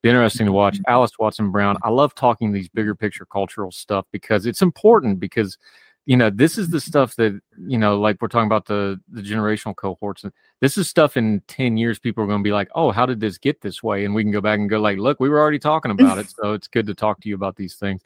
Be 0.03 0.09
interesting 0.09 0.45
to 0.45 0.51
watch. 0.51 0.75
Mm-hmm. 0.75 0.91
Alys 0.91 1.17
Watson 1.17 1.49
Brown. 1.49 1.77
I 1.81 1.89
love 1.89 2.13
talking 2.13 2.51
these 2.51 2.69
bigger 2.69 2.93
picture 2.93 3.25
cultural 3.25 3.71
stuff 3.71 4.05
because 4.11 4.45
it's 4.45 4.61
important 4.61 5.19
because 5.19 5.57
you 6.05 6.17
know 6.17 6.29
this 6.29 6.57
is 6.57 6.69
the 6.69 6.81
stuff 6.81 7.15
that 7.15 7.39
you 7.57 7.77
know 7.77 7.99
like 7.99 8.21
we're 8.21 8.27
talking 8.27 8.47
about 8.47 8.65
the 8.65 8.99
the 9.09 9.21
generational 9.21 9.75
cohorts 9.75 10.23
and 10.23 10.33
this 10.59 10.77
is 10.77 10.87
stuff 10.87 11.15
in 11.15 11.41
10 11.47 11.77
years 11.77 11.97
people 11.97 12.23
are 12.23 12.27
going 12.27 12.39
to 12.39 12.43
be 12.43 12.51
like 12.51 12.69
oh 12.75 12.91
how 12.91 13.05
did 13.05 13.19
this 13.19 13.37
get 13.37 13.61
this 13.61 13.81
way? 13.81 14.05
And 14.05 14.13
we 14.13 14.23
can 14.23 14.31
go 14.31 14.41
back 14.41 14.59
and 14.59 14.69
go 14.69 14.79
like 14.79 14.97
look 14.97 15.19
we 15.19 15.29
were 15.29 15.39
already 15.39 15.59
talking 15.59 15.91
about 15.91 16.17
it 16.17 16.29
so 16.41 16.53
it's 16.53 16.67
good 16.67 16.87
to 16.87 16.93
talk 16.93 17.21
to 17.21 17.29
you 17.29 17.35
about 17.35 17.55
these 17.55 17.75
things. 17.75 18.01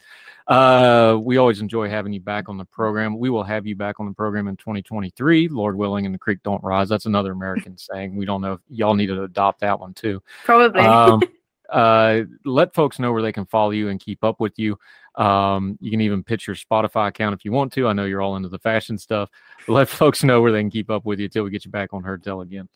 Uh 0.48 1.18
we 1.20 1.38
always 1.38 1.60
enjoy 1.60 1.90
having 1.90 2.14
you 2.14 2.20
back 2.20 2.50
on 2.50 2.58
the 2.58 2.66
program. 2.66 3.18
We 3.18 3.30
will 3.30 3.44
have 3.44 3.66
you 3.66 3.76
back 3.76 4.00
on 4.00 4.06
the 4.06 4.14
program 4.14 4.48
in 4.48 4.58
2023 4.58 5.48
lord 5.48 5.76
willing 5.76 6.06
and 6.06 6.14
the 6.14 6.20
creek 6.20 6.40
don't 6.44 6.64
rise. 6.64 6.90
That's 6.90 7.08
another 7.08 7.32
american 7.32 7.78
saying. 7.78 8.16
We 8.16 8.26
don't 8.26 8.42
know 8.42 8.54
if 8.54 8.60
y'all 8.70 8.96
need 8.96 9.08
to 9.08 9.24
adopt 9.24 9.62
that 9.62 9.80
one 9.80 9.94
too. 9.94 10.22
Probably. 10.46 10.82
Um, 10.82 11.22
uh, 11.70 12.22
let 12.46 12.74
folks 12.74 13.00
know 13.00 13.12
where 13.12 13.22
they 13.22 13.32
can 13.32 13.46
follow 13.46 13.72
you 13.72 13.90
and 13.90 14.00
keep 14.00 14.24
up 14.24 14.40
with 14.40 14.58
you. 14.58 14.78
Um, 15.18 15.78
you 15.82 15.92
can 15.92 16.02
even 16.02 16.24
pitch 16.24 16.48
your 16.48 16.56
Spotify 16.56 17.08
account 17.08 17.34
if 17.34 17.44
you 17.44 17.52
want 17.52 17.74
to. 17.74 17.88
I 17.88 17.94
know 17.94 18.06
you're 18.06 18.22
all 18.22 18.36
into 18.36 18.50
the 18.50 18.60
fashion 18.60 18.98
stuff. 18.98 19.30
let 19.68 19.90
folks 19.90 20.24
know 20.24 20.42
where 20.42 20.52
they 20.52 20.62
can 20.62 20.70
keep 20.70 20.90
up 20.90 21.06
with 21.06 21.20
you 21.20 21.26
until 21.26 21.44
we 21.44 21.50
get 21.50 21.66
you 21.66 21.72
back 21.72 21.94
on 21.94 22.04
Heard 22.04 22.24
Tell 22.24 22.42
again. 22.42 22.70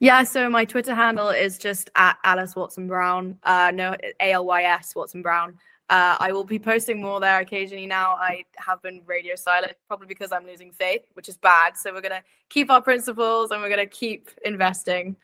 Yeah, 0.00 0.22
so 0.24 0.50
my 0.50 0.64
Twitter 0.64 0.94
handle 0.94 1.30
is 1.30 1.56
just 1.56 1.88
at 1.96 2.18
Alys 2.24 2.54
Watson 2.54 2.86
Brown. 2.88 3.38
Uh, 3.42 3.72
no, 3.74 3.96
A 4.20 4.32
L 4.32 4.44
Y 4.44 4.64
S 4.64 4.94
Watson 4.94 5.22
Brown. 5.22 5.56
Uh, 5.88 6.16
I 6.20 6.32
will 6.32 6.44
be 6.44 6.58
posting 6.58 7.00
more 7.00 7.20
there 7.20 7.40
occasionally 7.40 7.86
now. 7.86 8.14
I 8.14 8.44
have 8.56 8.82
been 8.82 9.02
radio 9.06 9.34
silent, 9.34 9.74
probably 9.88 10.06
because 10.06 10.32
I'm 10.32 10.46
losing 10.46 10.72
faith, 10.72 11.02
which 11.14 11.28
is 11.28 11.36
bad. 11.36 11.76
So 11.76 11.92
we're 11.92 12.00
going 12.00 12.12
to 12.12 12.22
keep 12.48 12.70
our 12.70 12.80
principles 12.80 13.50
and 13.50 13.60
we're 13.60 13.68
going 13.68 13.86
to 13.86 13.86
keep 13.86 14.30
investing. 14.44 15.16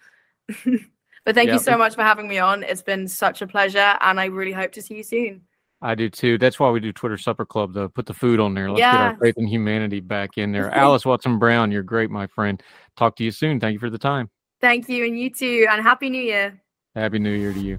But 1.28 1.34
thank 1.34 1.48
yep. 1.48 1.56
you 1.56 1.60
so 1.60 1.76
much 1.76 1.94
for 1.94 2.00
having 2.02 2.26
me 2.26 2.38
on. 2.38 2.62
It's 2.62 2.80
been 2.80 3.06
such 3.06 3.42
a 3.42 3.46
pleasure, 3.46 3.98
and 4.00 4.18
I 4.18 4.26
really 4.26 4.52
hope 4.52 4.72
to 4.72 4.80
see 4.80 4.96
you 4.96 5.02
soon. 5.02 5.42
I 5.80 5.94
do 5.94 6.10
too. 6.10 6.38
That's 6.38 6.58
why 6.58 6.70
we 6.70 6.80
do 6.80 6.92
Twitter 6.92 7.16
Supper 7.16 7.44
Club, 7.44 7.72
though. 7.72 7.88
Put 7.88 8.06
the 8.06 8.14
food 8.14 8.40
on 8.40 8.54
there. 8.54 8.70
Let's 8.70 8.80
get 8.80 8.94
our 8.94 9.16
faith 9.16 9.34
in 9.36 9.46
humanity 9.46 10.00
back 10.00 10.36
in 10.36 10.50
there. 10.50 10.70
Alys 10.74 11.04
Watson 11.04 11.38
Brown, 11.38 11.70
you're 11.70 11.84
great, 11.84 12.10
my 12.10 12.26
friend. 12.26 12.60
Talk 12.96 13.16
to 13.16 13.24
you 13.24 13.30
soon. 13.30 13.60
Thank 13.60 13.74
you 13.74 13.78
for 13.78 13.90
the 13.90 13.98
time. 13.98 14.28
Thank 14.60 14.88
you, 14.88 15.04
and 15.04 15.18
you 15.18 15.30
too. 15.30 15.66
And 15.70 15.80
Happy 15.82 16.10
New 16.10 16.22
Year. 16.22 16.60
Happy 16.96 17.20
New 17.20 17.32
Year 17.32 17.52
to 17.52 17.60
you. 17.60 17.78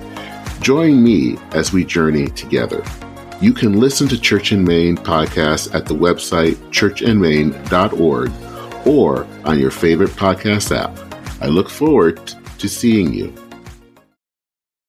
Join 0.61 1.03
me 1.03 1.37
as 1.53 1.73
we 1.73 1.83
journey 1.83 2.27
together. 2.27 2.83
You 3.41 3.51
can 3.51 3.79
listen 3.79 4.07
to 4.09 4.21
Church 4.21 4.51
and 4.51 4.63
Main 4.63 4.95
podcast 4.95 5.73
at 5.73 5.87
the 5.87 5.95
website 5.95 6.53
churchandmain.org 6.69 8.31
or 8.87 9.27
on 9.43 9.59
your 9.59 9.71
favorite 9.71 10.11
podcast 10.11 10.71
app. 10.71 10.95
I 11.41 11.47
look 11.47 11.67
forward 11.67 12.21
to 12.59 12.69
seeing 12.69 13.11
you. 13.11 13.33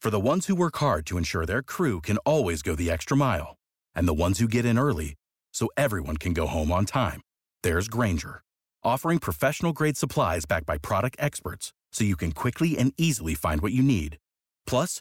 For 0.02 0.10
the 0.10 0.20
ones 0.20 0.46
who 0.46 0.54
work 0.54 0.76
hard 0.76 1.06
to 1.06 1.16
ensure 1.16 1.46
their 1.46 1.62
crew 1.62 2.02
can 2.02 2.18
always 2.18 2.60
go 2.60 2.74
the 2.74 2.90
extra 2.90 3.16
mile, 3.16 3.56
and 3.94 4.06
the 4.06 4.12
ones 4.12 4.40
who 4.40 4.48
get 4.48 4.66
in 4.66 4.78
early 4.78 5.14
so 5.54 5.68
everyone 5.78 6.18
can 6.18 6.34
go 6.34 6.46
home 6.46 6.70
on 6.70 6.84
time, 6.84 7.22
there's 7.62 7.88
Grainger, 7.88 8.42
offering 8.84 9.18
professional 9.18 9.72
grade 9.72 9.96
supplies 9.96 10.44
backed 10.44 10.66
by 10.66 10.76
product 10.76 11.16
experts 11.18 11.72
so 11.92 12.04
you 12.04 12.16
can 12.16 12.32
quickly 12.32 12.76
and 12.76 12.92
easily 12.98 13.34
find 13.34 13.62
what 13.62 13.72
you 13.72 13.82
need. 13.82 14.18
Plus, 14.66 15.00